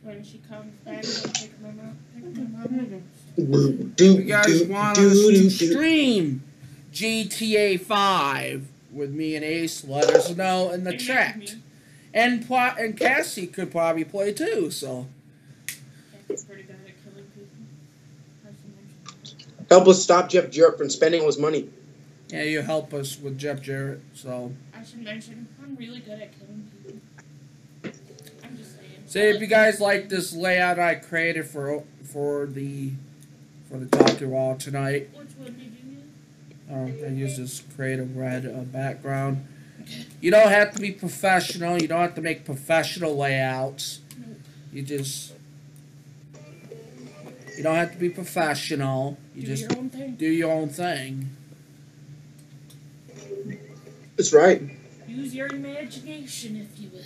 when 0.04 0.22
she 0.22 0.38
comes 0.48 0.72
back 0.84 1.02
and 1.02 1.34
pick 1.34 1.60
my 1.60 1.70
mom. 1.70 1.98
Pick 2.14 2.36
my 2.36 2.68
mom. 2.68 3.94
If 3.98 4.00
you 4.00 4.22
guys 4.22 4.62
want 4.64 4.98
us 4.98 5.12
to 5.12 5.50
stream 5.50 6.44
GTA 6.92 7.80
5 7.80 8.68
with 8.92 9.10
me 9.12 9.34
and 9.34 9.44
Ace, 9.44 9.84
let 9.84 10.08
us 10.10 10.36
know 10.36 10.70
in 10.70 10.84
the 10.84 10.92
They 10.92 10.96
chat. 10.98 11.56
And 12.12 12.46
Pla- 12.46 12.76
and 12.78 12.96
Cassie 12.96 13.48
could 13.48 13.72
probably 13.72 14.04
play 14.04 14.32
too. 14.32 14.70
So 14.70 15.08
She's 16.28 16.44
pretty 16.44 16.62
good 16.62 16.76
at 16.86 17.04
killing 17.04 17.26
people. 17.34 17.48
As 18.46 18.54
you 18.64 18.72
mentioned. 18.76 19.66
Help 19.68 19.88
us 19.88 20.00
stop 20.00 20.28
Jeff 20.28 20.48
Jarrett 20.48 20.78
from 20.78 20.90
spending 20.90 21.22
all 21.22 21.26
his 21.26 21.38
money. 21.38 21.68
yeah, 22.28 22.44
you 22.44 22.62
help 22.62 22.94
us 22.94 23.18
with 23.18 23.36
Jeff 23.36 23.60
Jarrett. 23.60 24.00
So 24.14 24.52
I 24.72 24.84
should 24.84 25.02
mention 25.02 25.48
I'm 25.60 25.74
really 25.74 25.98
good 26.00 26.20
at 26.20 26.38
killing 26.38 26.68
people. 26.70 26.73
I'm 29.14 29.20
just 29.20 29.22
saying. 29.22 29.32
say 29.32 29.36
if 29.36 29.40
you 29.40 29.46
guys 29.46 29.80
like 29.80 30.08
this 30.08 30.32
layout 30.34 30.78
I 30.78 30.96
created 30.96 31.46
for 31.46 31.84
for 32.02 32.46
the 32.46 32.92
for 33.68 33.78
the 33.78 33.86
Doctor 33.86 34.28
Wall 34.28 34.56
tonight. 34.56 35.10
Which 35.14 35.28
one 35.36 35.52
did 35.54 35.72
you 35.82 35.90
use? 35.90 37.02
Uh, 37.02 37.06
I 37.06 37.10
use 37.10 37.36
this 37.36 37.62
creative 37.74 38.16
red 38.16 38.46
uh, 38.46 38.60
background. 38.60 39.46
You 40.20 40.30
don't 40.30 40.48
have 40.48 40.72
to 40.74 40.80
be 40.80 40.92
professional. 40.92 41.80
You 41.80 41.88
don't 41.88 42.00
have 42.00 42.14
to 42.14 42.22
make 42.22 42.44
professional 42.44 43.16
layouts. 43.16 44.00
You 44.72 44.82
just 44.82 45.32
you 47.56 47.62
don't 47.62 47.76
have 47.76 47.92
to 47.92 47.98
be 47.98 48.08
professional. 48.08 49.18
You 49.34 49.42
Do 49.42 49.46
just 49.48 49.62
your 49.70 49.78
own 49.78 49.90
thing. 49.90 50.14
do 50.16 50.26
your 50.26 50.52
own 50.52 50.68
thing. 50.68 51.30
That's 54.16 54.32
right. 54.32 54.62
Use 55.06 55.34
your 55.34 55.48
imagination, 55.48 56.56
if 56.56 56.80
you 56.80 56.90
will. 56.90 57.02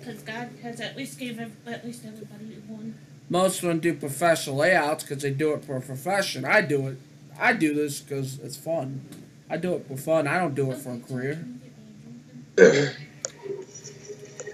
Because 0.00 0.22
God 0.22 0.48
has 0.62 0.80
at 0.80 0.96
least 0.96 1.18
gave 1.18 1.38
at 1.38 1.84
least 1.84 2.04
everybody 2.06 2.62
one. 2.66 2.94
Most 3.28 3.62
of 3.62 3.68
them 3.68 3.78
do 3.80 3.94
professional 3.94 4.56
layouts 4.56 5.04
because 5.04 5.22
they 5.22 5.30
do 5.30 5.52
it 5.52 5.64
for 5.64 5.76
a 5.76 5.80
profession. 5.80 6.44
I 6.44 6.62
do 6.62 6.88
it. 6.88 6.98
I 7.38 7.52
do 7.52 7.74
this 7.74 8.00
because 8.00 8.38
it's 8.40 8.56
fun. 8.56 9.02
I 9.48 9.56
do 9.56 9.74
it 9.74 9.86
for 9.86 9.96
fun. 9.96 10.26
I 10.26 10.38
don't 10.38 10.54
do 10.54 10.72
it 10.72 10.78
for 10.78 10.94
a 10.94 10.98
career. 11.00 11.44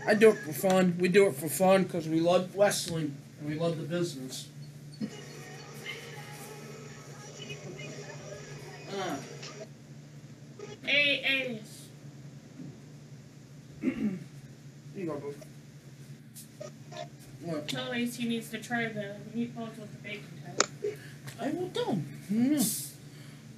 I 0.06 0.14
do 0.14 0.30
it 0.30 0.38
for 0.38 0.52
fun. 0.52 0.96
We 0.98 1.08
do 1.08 1.26
it 1.26 1.36
for 1.36 1.48
fun 1.48 1.84
because 1.84 2.08
we 2.08 2.20
love 2.20 2.54
wrestling 2.56 3.16
and 3.40 3.48
we 3.48 3.56
love 3.56 3.78
the 3.78 3.84
business. 3.84 4.48
Uh, 8.90 9.16
Hey, 10.84 11.58
Ace. 11.60 11.86
you 13.82 14.18
go, 15.04 15.16
boo. 15.18 15.34
What? 17.42 17.68
Tell 17.68 17.92
Ace 17.92 18.16
he 18.16 18.26
needs 18.28 18.48
to 18.50 18.58
try 18.58 18.88
the 18.88 19.16
meatballs 19.36 19.78
with 19.78 19.92
the 19.92 19.98
bacon 20.02 20.24
type 20.44 20.98
I 21.40 21.50
will 21.50 21.68
do. 21.68 22.02
Yeah. 22.30 22.62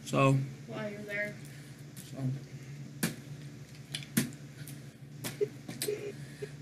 So, 0.04 0.36
while 0.66 0.90
you're 0.90 1.00
there. 1.02 1.34
so. 2.10 2.18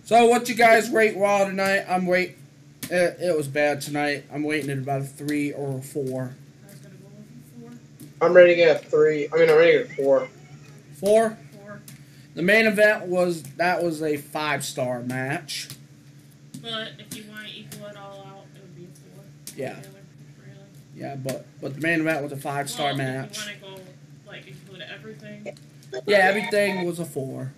So, 0.04 0.26
what 0.26 0.48
you 0.48 0.54
guys 0.54 0.90
rate 0.90 1.16
Raw 1.16 1.46
tonight? 1.46 1.84
I'm 1.88 2.06
wait. 2.06 2.36
It, 2.90 3.18
it 3.20 3.36
was 3.36 3.48
bad 3.48 3.80
tonight. 3.80 4.24
I'm 4.32 4.44
waiting 4.44 4.70
at 4.70 4.78
about 4.78 5.00
a 5.00 5.04
three 5.04 5.52
or 5.52 5.78
a 5.78 5.82
four. 5.82 6.36
I 6.62 6.70
was 6.70 6.78
gonna 6.80 6.94
go 6.96 7.08
with 7.16 7.78
four. 8.20 8.26
I'm 8.26 8.36
rating 8.36 8.60
it 8.62 8.68
a 8.68 8.78
three. 8.78 9.28
I 9.32 9.36
mean, 9.36 9.50
I'm 9.50 9.56
rating 9.56 9.80
it 9.80 9.90
a 9.90 9.94
four. 9.94 10.28
Four. 11.00 11.38
The 12.36 12.42
main 12.42 12.66
event 12.66 13.06
was 13.06 13.42
that 13.54 13.82
was 13.82 14.02
a 14.02 14.18
five 14.18 14.62
star 14.62 15.00
match. 15.00 15.70
But 16.60 16.90
if 16.98 17.16
you 17.16 17.24
want 17.30 17.46
to 17.46 17.52
equal 17.58 17.86
it 17.86 17.96
all 17.96 18.26
out, 18.28 18.44
it 18.54 18.60
would 18.60 18.76
be 18.76 18.84
a 18.84 18.88
four. 18.88 19.24
Yeah. 19.56 19.76
Really. 19.76 20.58
Yeah, 20.94 21.16
but 21.16 21.46
but 21.62 21.76
the 21.76 21.80
main 21.80 22.00
event 22.00 22.22
was 22.22 22.32
a 22.32 22.36
five 22.36 22.68
star 22.68 22.88
well, 22.88 22.98
match. 22.98 23.38
If 23.38 23.46
you 23.46 23.66
want 23.66 23.78
to 23.78 23.84
go 23.84 23.90
like 24.26 24.46
include 24.46 24.82
everything, 24.82 25.56
Yeah, 26.06 26.18
everything 26.18 26.84
was 26.84 26.98
a 26.98 27.06
four. 27.06 27.54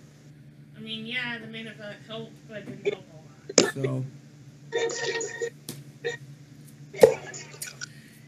I 0.77 0.79
mean, 0.79 1.05
yeah, 1.05 1.37
the 1.39 1.47
main 1.47 1.67
event 1.67 1.97
helped, 2.07 2.31
but 2.47 2.59
it 2.59 2.83
didn't 2.83 2.93
help 2.93 3.05
a 3.57 3.61
lot. 3.63 3.73
So. 3.73 4.05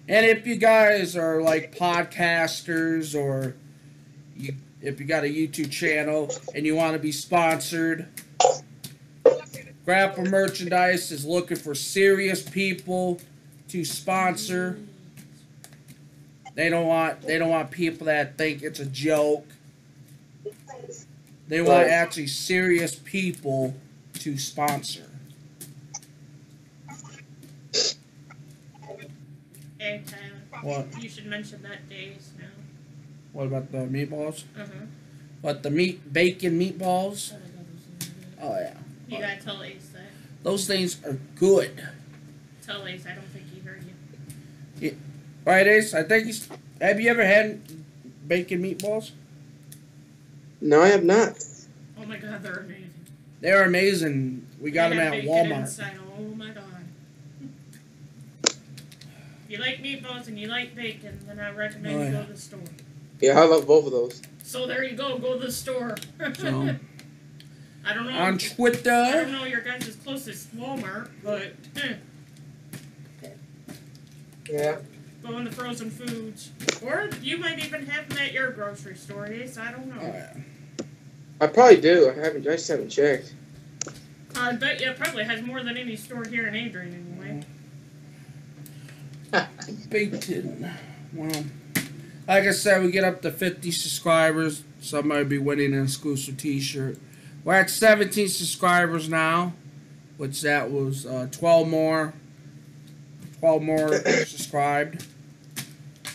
And 0.09 0.25
if 0.25 0.45
you 0.45 0.57
guys 0.57 1.15
are 1.15 1.41
like 1.41 1.73
podcasters 1.73 3.17
or 3.17 3.55
you, 4.35 4.55
if 4.81 4.99
you 4.99 5.05
got 5.05 5.23
a 5.23 5.27
YouTube 5.27 5.71
channel 5.71 6.31
and 6.55 6.65
you 6.65 6.75
want 6.75 6.93
to 6.93 6.99
be 6.99 7.11
sponsored, 7.11 8.07
Grapple 9.85 10.25
Merchandise 10.25 11.11
is 11.11 11.25
looking 11.25 11.57
for 11.57 11.75
serious 11.75 12.41
people 12.47 13.19
to 13.69 13.83
sponsor. 13.85 14.79
They 16.55 16.69
don't 16.69 16.87
want 16.87 17.21
they 17.21 17.37
don't 17.37 17.49
want 17.49 17.71
people 17.71 18.07
that 18.07 18.37
think 18.37 18.61
it's 18.63 18.79
a 18.79 18.85
joke. 18.85 19.45
They 21.47 21.61
want 21.61 21.87
actually 21.87 22.27
serious 22.27 22.95
people 22.95 23.75
to 24.15 24.37
sponsor. 24.37 25.07
Hey, 29.77 30.03
Tyler, 30.05 30.63
What? 30.63 31.01
you 31.01 31.09
should 31.09 31.25
mention 31.25 31.61
that 31.63 31.89
days 31.89 32.31
now. 32.39 32.45
What 33.33 33.47
about 33.47 33.71
the 33.71 33.79
meatballs? 33.79 34.43
Uh 34.57 34.59
huh. 34.65 34.65
What 35.41 35.63
the 35.63 35.69
meat 35.71 36.11
bacon 36.13 36.59
meatballs? 36.59 37.33
Oh 38.41 38.55
yeah, 38.59 38.73
You 39.07 39.19
gotta 39.19 39.41
tell 39.41 39.61
Ace 39.63 39.89
that. 39.93 40.01
those 40.43 40.67
things 40.67 41.03
are 41.05 41.17
good. 41.35 41.87
Tell 42.65 42.85
Ace 42.87 43.05
I 43.05 43.13
don't 43.13 43.25
think 43.27 43.45
he 43.53 43.59
heard 43.61 43.83
you. 43.83 43.93
Yeah. 44.89 44.91
Right, 45.45 45.65
Ace? 45.67 45.93
I 45.93 46.03
think 46.03 46.25
he's. 46.25 46.47
Have 46.79 46.99
you 46.99 47.09
ever 47.09 47.25
had 47.25 47.61
bacon 48.27 48.61
meatballs? 48.63 49.11
No, 50.59 50.81
I 50.81 50.89
have 50.89 51.03
not. 51.03 51.33
Oh 51.99 52.05
my 52.05 52.17
god, 52.17 52.43
they're 52.43 52.53
amazing. 52.59 52.91
They're 53.39 53.63
amazing. 53.63 54.45
We 54.59 54.69
got 54.71 54.89
They 54.89 54.97
them 54.97 55.05
at 55.07 55.11
bacon 55.21 55.29
Walmart. 55.29 55.59
Inside. 55.61 55.97
Oh 56.17 56.21
my 56.35 56.49
god. 56.51 56.65
If 58.43 59.49
you 59.49 59.57
like 59.57 59.81
meatballs 59.83 60.27
and 60.27 60.39
you 60.39 60.47
like 60.47 60.75
bacon, 60.75 61.19
then 61.27 61.39
I 61.39 61.51
recommend 61.51 61.95
Oh, 61.95 62.03
you 62.05 62.11
go 62.11 62.23
to 62.25 62.33
the 62.33 62.37
store. 62.39 62.59
Yeah, 63.21 63.39
I 63.39 63.45
love 63.45 63.67
both 63.67 63.85
of 63.85 63.91
those. 63.91 64.21
So 64.43 64.65
there 64.67 64.83
you 64.83 64.95
go, 64.95 65.17
go 65.17 65.37
to 65.39 65.45
the 65.45 65.51
store. 65.51 65.95
So, 66.37 66.75
I 67.85 67.93
don't 67.93 68.05
know. 68.05 68.17
on 68.17 68.37
Twitter. 68.37 68.91
I 68.91 69.11
don't 69.13 69.31
know 69.31 69.45
your 69.45 69.61
guys' 69.61 69.95
closest 70.03 70.55
Walmart, 70.55 71.09
but 71.23 71.53
eh, 71.81 71.95
Yeah. 74.49 74.77
go 75.23 75.37
in 75.37 75.43
the 75.45 75.51
frozen 75.51 75.89
foods. 75.89 76.51
Or 76.83 77.09
you 77.21 77.37
might 77.37 77.63
even 77.63 77.85
have 77.85 78.09
them 78.09 78.17
at 78.17 78.33
your 78.33 78.51
grocery 78.51 78.95
store, 78.95 79.27
Ace. 79.27 79.57
I 79.57 79.71
don't 79.71 79.87
know. 79.87 79.95
oh, 80.01 80.05
yeah. 80.05 80.33
I 81.39 81.47
probably 81.47 81.79
do. 81.81 82.09
I 82.09 82.13
haven't. 82.19 82.41
I 82.47 82.51
just 82.51 82.67
haven't 82.67 82.89
checked. 82.89 83.33
I 84.35 84.53
bet 84.53 84.79
you 84.81 84.89
it 84.89 84.97
probably 84.97 85.23
has 85.23 85.41
more 85.41 85.63
than 85.63 85.77
any 85.77 85.95
store 85.95 86.23
here 86.25 86.47
in 86.47 86.55
Adrian 86.55 87.15
anyway. 87.19 87.45
bacon. 89.89 90.69
Well, 91.13 91.43
like 92.31 92.45
I 92.45 92.51
said, 92.51 92.81
we 92.81 92.91
get 92.91 93.03
up 93.03 93.21
to 93.23 93.31
50 93.31 93.71
subscribers. 93.71 94.63
Somebody 94.79 95.25
be 95.25 95.37
winning 95.37 95.73
an 95.73 95.83
exclusive 95.83 96.37
T-shirt. 96.37 96.97
We're 97.43 97.55
at 97.55 97.69
17 97.69 98.29
subscribers 98.29 99.09
now, 99.09 99.51
which 100.15 100.41
that 100.43 100.71
was 100.71 101.05
uh, 101.05 101.27
12 101.29 101.67
more. 101.67 102.13
12 103.39 103.61
more 103.61 103.93
subscribed. 104.25 105.05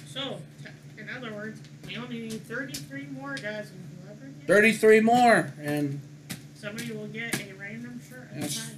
So, 0.06 0.40
in 0.96 1.10
other 1.10 1.34
words, 1.34 1.60
we 1.86 1.98
only 1.98 2.20
need 2.20 2.46
33 2.46 3.08
more 3.12 3.34
guys, 3.34 3.70
and 3.70 3.86
whoever 4.02 4.32
33 4.46 5.00
more, 5.00 5.52
and 5.60 6.00
somebody 6.54 6.92
will 6.92 7.08
get 7.08 7.38
a 7.46 7.52
random 7.60 8.00
shirt 8.08 8.28
Yes. 8.34 8.70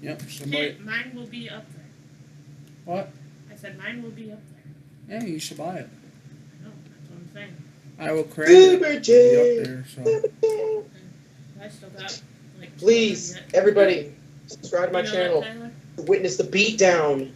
the 0.00 0.06
yep, 0.06 0.22
somebody. 0.22 0.70
Hey, 0.70 0.76
mine 0.82 1.12
will 1.14 1.26
be 1.26 1.48
up 1.48 1.66
there. 1.72 1.84
What? 2.84 3.12
I 3.52 3.54
said 3.54 3.78
mine 3.78 4.02
will 4.02 4.10
be 4.10 4.32
up 4.32 4.40
there. 5.06 5.20
Yeah, 5.20 5.24
you 5.24 5.38
should 5.38 5.58
buy 5.58 5.76
it. 5.76 5.88
No, 7.34 7.40
I'm 7.40 7.46
saying. 7.46 7.56
I 7.98 8.12
will 8.12 8.24
create 8.24 8.50
it. 8.50 8.82
It'll 8.82 9.00
J. 9.00 9.60
up 9.60 9.66
there. 9.66 9.84
So 9.94 10.84
I 11.62 11.68
still 11.68 11.90
got 11.90 12.22
like. 12.58 12.76
Please, 12.78 13.38
everybody, 13.54 14.12
subscribe 14.46 14.88
to 14.88 14.92
my 14.92 15.02
channel. 15.02 15.42
to 15.42 16.02
Witness 16.02 16.36
the 16.36 16.44
beatdown 16.44 17.32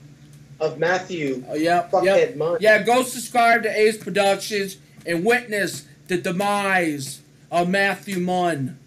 of 0.61 0.79
Matthew 0.79 1.45
oh, 1.49 1.55
yep, 1.55 1.91
Fuckhead 1.91 2.37
yep. 2.37 2.61
Yeah, 2.61 2.83
go 2.83 3.03
subscribe 3.03 3.65
to 3.65 3.79
Ace 3.79 3.99
Productions 3.99 4.79
and 5.05 5.25
witness 5.25 5.87
the 6.09 6.17
demise 6.17 7.21
of 7.51 7.69
Matthew 7.69 8.21
Munn. 8.21 8.79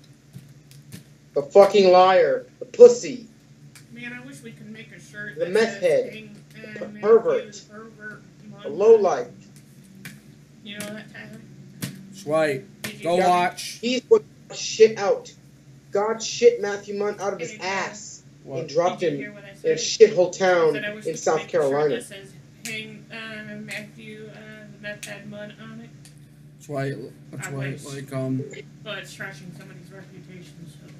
The 1.34 1.44
fucking 1.44 1.92
liar. 1.92 2.46
The 2.60 2.66
pussy. 2.66 3.28
Man, 3.92 4.14
I 4.14 4.26
wish 4.26 4.42
we 4.42 4.52
could 4.52 4.72
make 4.72 4.92
a 4.92 5.00
shirt. 5.00 5.38
The 5.38 5.48
meth 5.48 5.80
head. 5.82 6.12
King, 6.12 6.36
uh, 6.56 6.80
The 6.80 6.86
pervert. 7.00 7.54
the 7.54 7.62
pervert, 7.72 8.22
The 8.64 8.70
lowlife. 8.70 9.28
You 10.68 10.78
know 10.80 10.86
that, 10.88 11.06
Tyler? 11.14 11.40
That's 12.10 12.26
right. 12.28 12.66
Go 13.02 13.16
Yeah. 13.16 13.28
watch. 13.30 13.78
He's 13.80 14.02
what 14.10 14.24
shit 14.54 14.98
out. 14.98 15.34
God 15.92 16.22
shit 16.22 16.62
Matthew 16.62 16.96
Munn 16.96 17.16
out 17.22 17.32
of 17.32 17.40
his 17.40 17.56
ass 17.62 18.24
and 18.46 18.68
dropped 18.68 19.02
him 19.02 19.16
hear 19.16 19.32
what 19.32 19.46
I 19.46 19.52
in 19.64 19.72
a 19.72 19.76
shithole 19.76 20.38
town 20.38 20.84
I 20.84 20.94
wish 20.94 21.06
in 21.06 21.16
South 21.16 21.38
make 21.38 21.48
a 21.48 21.52
shirt 21.52 21.62
Carolina. 21.62 21.96
That 21.96 22.04
says 22.04 22.34
hang 22.66 23.06
uh, 23.10 23.56
Matthew 23.56 24.30
uh, 24.30 24.66
the 24.76 24.82
meth 24.82 25.26
Munn 25.28 25.54
on 25.62 25.80
it, 25.80 25.90
That's 26.58 26.68
why. 26.68 26.94
That's 27.32 27.48
I 27.48 27.52
why. 27.52 27.68
wish. 27.70 27.86
Like 27.86 28.12
um. 28.12 28.44
but 28.84 28.98
it's 29.00 29.16
trashing 29.16 29.58
somebody's 29.58 29.90
reputation. 29.90 30.54
So 30.70 30.94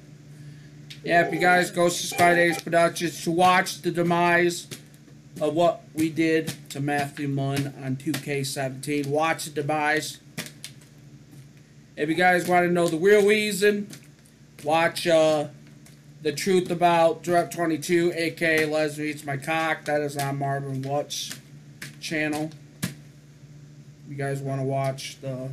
Yeah, 1.04 1.26
if 1.26 1.34
you 1.34 1.40
guys 1.40 1.70
go 1.70 1.90
subscribe 1.90 2.36
to 2.36 2.40
Ace 2.42 2.62
Productions 2.62 3.22
to 3.24 3.30
watch 3.32 3.82
the 3.82 3.90
demise 3.90 4.66
of 5.40 5.54
what 5.54 5.82
we 5.94 6.10
did 6.10 6.52
to 6.70 6.80
Matthew 6.80 7.28
Munn 7.28 7.74
on 7.82 7.96
2K17, 7.96 9.06
watch 9.06 9.44
the 9.44 9.50
demise. 9.50 10.18
If 11.96 12.08
you 12.08 12.14
guys 12.14 12.46
want 12.46 12.66
to 12.66 12.72
know 12.72 12.88
the 12.88 12.96
real 12.96 13.26
reason, 13.26 13.88
watch 14.64 15.06
uh, 15.06 15.48
the 16.22 16.32
truth 16.32 16.70
about 16.70 17.22
Direct 17.22 17.52
22, 17.52 18.12
aka 18.14 18.66
Leslie 18.66 19.10
Eats 19.10 19.24
My 19.24 19.36
Cock. 19.36 19.84
That 19.84 20.00
is 20.00 20.16
on 20.16 20.38
Marvin 20.38 20.82
Watts 20.82 21.38
channel. 22.00 22.50
You 24.08 24.14
guys 24.16 24.40
want 24.40 24.60
to 24.60 24.64
watch 24.64 25.20
the 25.20 25.50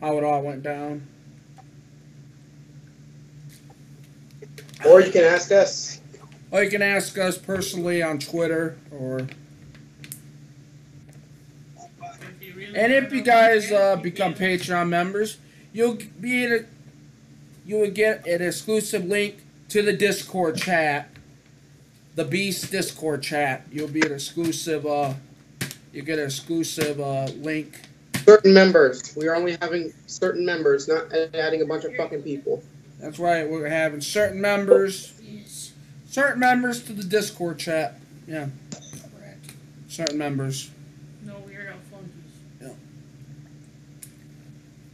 how 0.00 0.18
it 0.18 0.24
all 0.24 0.42
went 0.42 0.62
down? 0.62 1.06
Or 4.84 5.00
you 5.00 5.10
can 5.10 5.24
ask 5.24 5.50
us. 5.50 6.00
Or 6.54 6.62
you 6.62 6.70
can 6.70 6.82
ask 6.82 7.18
us 7.18 7.36
personally 7.36 8.00
on 8.00 8.20
Twitter, 8.20 8.78
or 8.92 9.18
if 9.22 9.28
you 12.40 12.54
really 12.54 12.76
and 12.78 12.92
if 12.92 13.12
you 13.12 13.22
guys 13.22 13.72
uh, 13.72 13.96
become. 13.96 14.34
Patreon 14.34 14.88
members, 14.88 15.38
you'll 15.72 15.98
be 16.20 16.44
able, 16.44 16.66
you 17.66 17.78
will 17.78 17.90
get 17.90 18.24
an 18.28 18.40
exclusive 18.40 19.04
link 19.04 19.42
to 19.70 19.82
the 19.82 19.92
Discord 19.92 20.56
chat, 20.56 21.10
the 22.14 22.24
Beast 22.24 22.70
Discord 22.70 23.24
chat. 23.24 23.66
You'll 23.72 23.88
be 23.88 24.02
an 24.02 24.12
exclusive. 24.12 24.86
Uh, 24.86 25.14
you 25.92 26.02
get 26.02 26.20
an 26.20 26.26
exclusive 26.26 27.00
uh, 27.00 27.24
link 27.34 27.80
Certain 28.24 28.54
members. 28.54 29.12
We 29.16 29.26
are 29.26 29.34
only 29.34 29.58
having 29.60 29.92
certain 30.06 30.46
members, 30.46 30.86
not 30.86 31.12
adding 31.34 31.62
a 31.62 31.66
bunch 31.66 31.82
of 31.82 31.96
fucking 31.96 32.22
people. 32.22 32.62
That's 33.00 33.18
right. 33.18 33.50
We're 33.50 33.68
having 33.68 34.00
certain 34.00 34.40
members. 34.40 35.13
Certain 36.14 36.38
members 36.38 36.80
to 36.84 36.92
the 36.92 37.02
Discord 37.02 37.58
chat. 37.58 37.98
Yeah, 38.28 38.46
Correct. 38.70 39.52
certain 39.88 40.16
members. 40.16 40.70
No 41.24 41.34
weirdo 41.34 41.74
flunkies. 41.90 42.30
Yeah. 42.62 42.68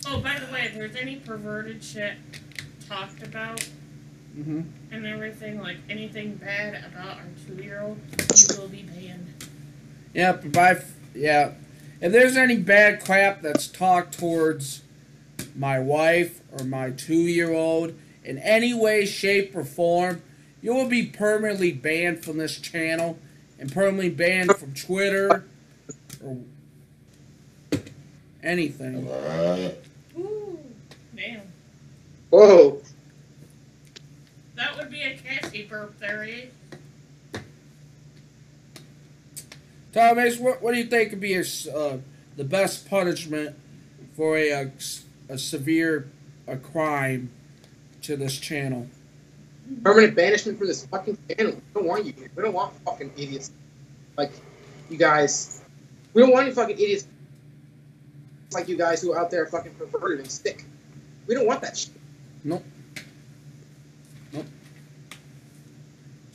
Oh, 0.07 0.21
by 0.21 0.39
the 0.39 0.51
way, 0.51 0.63
if 0.65 0.75
there's 0.75 0.97
any 0.97 1.17
perverted 1.17 1.85
shit 1.85 2.15
talked 2.89 3.23
about 3.23 3.63
hmm 4.35 4.63
and 4.91 5.07
everything, 5.07 5.61
like 5.61 5.77
anything 5.91 6.37
bad 6.37 6.83
about 6.91 7.19
our 7.19 7.27
two-year-old, 7.47 7.99
you 8.37 8.59
will 8.59 8.69
be 8.69 8.83
banned. 8.83 9.27
Yeah, 10.15 10.33
but 10.33 10.53
by 10.53 10.83
yeah, 11.15 11.53
if 12.01 12.13
there's 12.13 12.39
any 12.39 12.57
bad 12.57 13.05
crap 13.05 13.43
that's 13.43 13.69
talked 13.69 14.19
towards 14.19 14.81
my 15.55 15.79
wife 15.81 16.41
or 16.51 16.65
my 16.65 16.91
two-year-old 16.93 17.93
in 18.25 18.39
any 18.39 18.73
way, 18.73 19.05
shape, 19.05 19.55
or 19.55 19.65
form, 19.65 20.23
you 20.63 20.75
will 20.75 20.89
be 20.89 21.07
permanently 21.07 21.73
banned 21.73 22.25
from 22.25 22.39
this 22.39 22.59
channel 22.59 23.19
and 23.59 23.73
permanently 23.73 24.11
banned 24.11 24.57
from 24.57 24.75
Twitter 24.75 25.45
or 26.25 26.39
anything. 28.43 29.09
Ooh, 30.19 30.59
damn. 31.15 31.43
Whoa. 32.31 32.81
That 34.57 34.77
would 34.77 34.91
be 34.91 35.03
a 35.03 35.17
Cassie 35.17 35.65
burp 35.65 35.99
there, 35.99 36.25
eh? 36.25 37.39
Thomas, 39.93 40.39
what, 40.39 40.63
what 40.63 40.73
do 40.73 40.79
you 40.79 40.85
think 40.85 41.11
would 41.11 41.21
be 41.21 41.35
a 41.35 41.41
s 41.41 41.67
uh, 41.67 41.99
the 42.37 42.45
best 42.45 42.89
punishment 42.89 43.57
for 44.15 44.37
a 44.37 44.71
a 45.29 45.39
severe 45.39 46.09
a 46.47 46.57
crime 46.57 47.31
to 48.03 48.17
this 48.17 48.39
channel? 48.39 48.89
Permanent 49.85 50.17
banishment 50.17 50.59
from 50.59 50.67
this 50.67 50.85
fucking 50.87 51.17
channel. 51.29 51.55
We 51.55 51.81
don't 51.81 51.87
want 51.87 52.05
you. 52.05 52.13
here. 52.13 52.31
We 52.35 52.43
don't 52.43 52.53
want 52.53 52.75
fucking 52.85 53.13
idiots 53.17 53.53
like 54.17 54.33
you 54.89 54.97
guys. 54.97 55.63
We 56.13 56.23
don't 56.23 56.33
want 56.33 56.47
any 56.47 56.55
fucking 56.55 56.77
idiots 56.77 57.07
like 58.53 58.69
you 58.69 58.77
guys 58.77 59.01
who 59.01 59.13
are 59.13 59.19
out 59.19 59.31
there 59.31 59.47
fucking 59.47 59.75
perverted 59.75 60.21
and 60.21 60.31
sick. 60.31 60.65
We 61.27 61.35
don't 61.35 61.47
want 61.47 61.63
that 61.63 61.77
shit. 61.77 61.95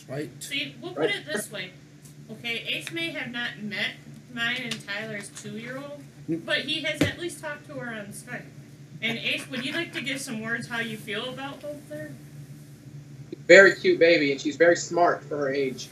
That's 0.07 0.09
right. 0.09 0.29
See, 0.39 0.75
we'll 0.81 0.93
put 0.93 1.09
it 1.09 1.25
this 1.25 1.51
way. 1.51 1.71
Okay, 2.31 2.63
Ace 2.67 2.91
may 2.91 3.11
have 3.11 3.31
not 3.31 3.61
met 3.61 3.91
mine 4.33 4.61
and 4.63 4.87
Tyler's 4.87 5.29
two-year-old, 5.29 6.01
hmm. 6.27 6.37
but 6.37 6.59
he 6.59 6.81
has 6.81 7.01
at 7.01 7.19
least 7.19 7.41
talked 7.41 7.67
to 7.67 7.73
her 7.73 7.93
on 7.93 8.07
Skype. 8.07 8.45
And 9.01 9.17
Ace, 9.17 9.47
would 9.49 9.65
you 9.65 9.73
like 9.73 9.93
to 9.93 10.01
give 10.01 10.21
some 10.21 10.41
words 10.41 10.67
how 10.67 10.79
you 10.79 10.97
feel 10.97 11.29
about 11.29 11.61
both 11.61 11.87
there? 11.89 12.11
Very 13.47 13.75
cute 13.75 13.99
baby, 13.99 14.31
and 14.31 14.41
she's 14.41 14.55
very 14.55 14.75
smart 14.75 15.23
for 15.23 15.37
her 15.37 15.53
age. 15.53 15.89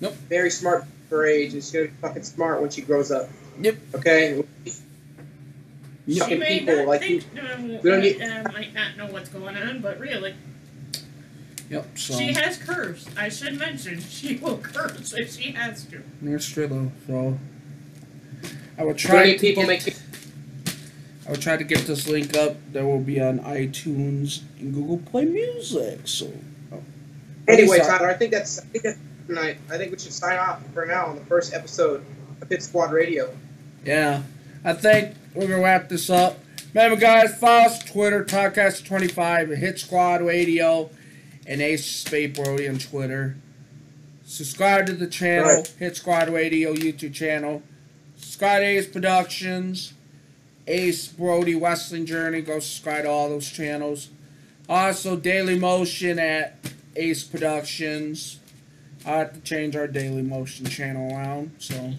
Nope. 0.00 0.14
Very 0.28 0.50
smart 0.50 0.84
for 1.08 1.18
her 1.18 1.26
age, 1.26 1.52
and 1.54 1.62
she's 1.62 1.70
gonna 1.72 1.86
be 1.86 1.92
fucking 2.00 2.22
smart 2.24 2.60
when 2.60 2.70
she 2.70 2.82
grows 2.82 3.10
up. 3.10 3.28
Yep. 3.60 3.76
Okay. 3.94 4.36
Yep. 4.36 4.46
Fucking 6.18 6.34
she 6.34 6.38
may 6.38 6.58
people 6.60 6.76
not 6.76 6.86
like 6.86 7.00
think, 7.00 7.24
um, 7.52 7.68
we 7.68 7.90
don't 7.90 8.00
need- 8.00 8.20
uh, 8.20 8.42
might 8.52 8.74
not 8.74 8.96
know 8.96 9.06
what's 9.06 9.28
going 9.28 9.56
on, 9.56 9.80
but 9.80 9.98
really, 9.98 10.34
Yep. 11.70 11.98
So 11.98 12.18
she 12.18 12.32
has 12.32 12.58
curves. 12.58 13.08
I 13.16 13.28
should 13.28 13.58
mention, 13.58 14.00
she 14.08 14.36
will 14.36 14.58
curse 14.58 15.12
if 15.14 15.36
she 15.36 15.52
has 15.52 15.84
to. 15.86 16.02
That's 16.22 16.48
true 16.48 16.66
though. 16.68 16.92
So 17.06 17.38
I 18.78 18.84
will 18.84 18.94
try 18.94 19.32
to 19.32 19.38
people 19.38 19.64
get, 19.66 19.86
make 19.86 19.96
I 21.26 21.30
will 21.30 21.38
try 21.38 21.56
to 21.56 21.64
get 21.64 21.86
this 21.86 22.06
link 22.08 22.36
up. 22.36 22.56
That 22.72 22.84
will 22.84 23.00
be 23.00 23.20
on 23.20 23.40
iTunes 23.40 24.42
and 24.60 24.72
Google 24.72 24.98
Play 24.98 25.24
Music. 25.24 26.00
So 26.04 26.32
Anyway. 27.48 27.78
Tyler, 27.78 28.08
I 28.08 28.14
think 28.14 28.32
that's 28.32 28.58
I 28.58 28.62
think 28.62 28.84
that's 28.84 28.98
tonight. 29.26 29.58
I 29.70 29.76
think 29.78 29.92
we 29.92 29.98
should 29.98 30.12
sign 30.12 30.38
off 30.38 30.62
for 30.74 30.84
now 30.86 31.06
on 31.06 31.16
the 31.16 31.24
first 31.24 31.54
episode 31.54 32.04
of 32.40 32.48
Hit 32.48 32.62
Squad 32.62 32.92
Radio. 32.92 33.34
yeah, 33.84 34.22
I 34.64 34.72
think 34.72 35.14
we're 35.34 35.46
gonna 35.48 35.62
wrap 35.62 35.88
this 35.88 36.10
up. 36.10 36.38
Remember, 36.74 36.96
guys, 37.00 37.38
follow 37.38 37.66
us 37.66 37.82
Twitter, 37.84 38.24
Podcast25, 38.24 39.56
Hit 39.56 39.78
Squad 39.78 40.20
Radio, 40.22 40.90
and 41.46 41.62
Ace 41.62 41.86
Spade 41.86 42.34
Brody 42.34 42.68
on 42.68 42.78
Twitter. 42.78 43.36
Subscribe 44.24 44.86
to 44.86 44.92
the 44.92 45.06
channel, 45.06 45.48
Right. 45.48 45.74
Hit 45.78 45.96
Squad 45.96 46.28
Radio 46.28 46.74
YouTube 46.74 47.14
channel. 47.14 47.62
Subscribe 48.16 48.60
to 48.60 48.66
Ace 48.66 48.86
Productions, 48.88 49.94
Ace 50.66 51.06
Brody 51.08 51.54
Wrestling 51.54 52.04
Journey. 52.06 52.42
Go 52.42 52.58
subscribe 52.58 53.04
to 53.04 53.10
all 53.10 53.28
those 53.30 53.48
channels. 53.50 54.08
Also, 54.68 55.16
Daily 55.16 55.56
Motion 55.58 56.18
at 56.18 56.56
Ace 56.96 57.24
Productions. 57.24 58.40
I 59.04 59.18
have 59.18 59.34
to 59.34 59.40
change 59.40 59.76
our 59.76 59.86
Daily 59.86 60.22
Motion 60.22 60.64
channel 60.66 61.12
around, 61.12 61.52
so. 61.58 61.92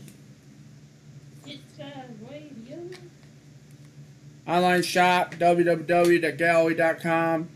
Online 4.48 4.82
shop 4.82 5.36
www.gallery.com 5.36 7.50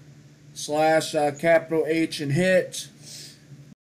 slash 0.53 1.15
uh, 1.15 1.31
capital 1.31 1.85
H 1.87 2.19
and 2.19 2.33
hit. 2.33 2.89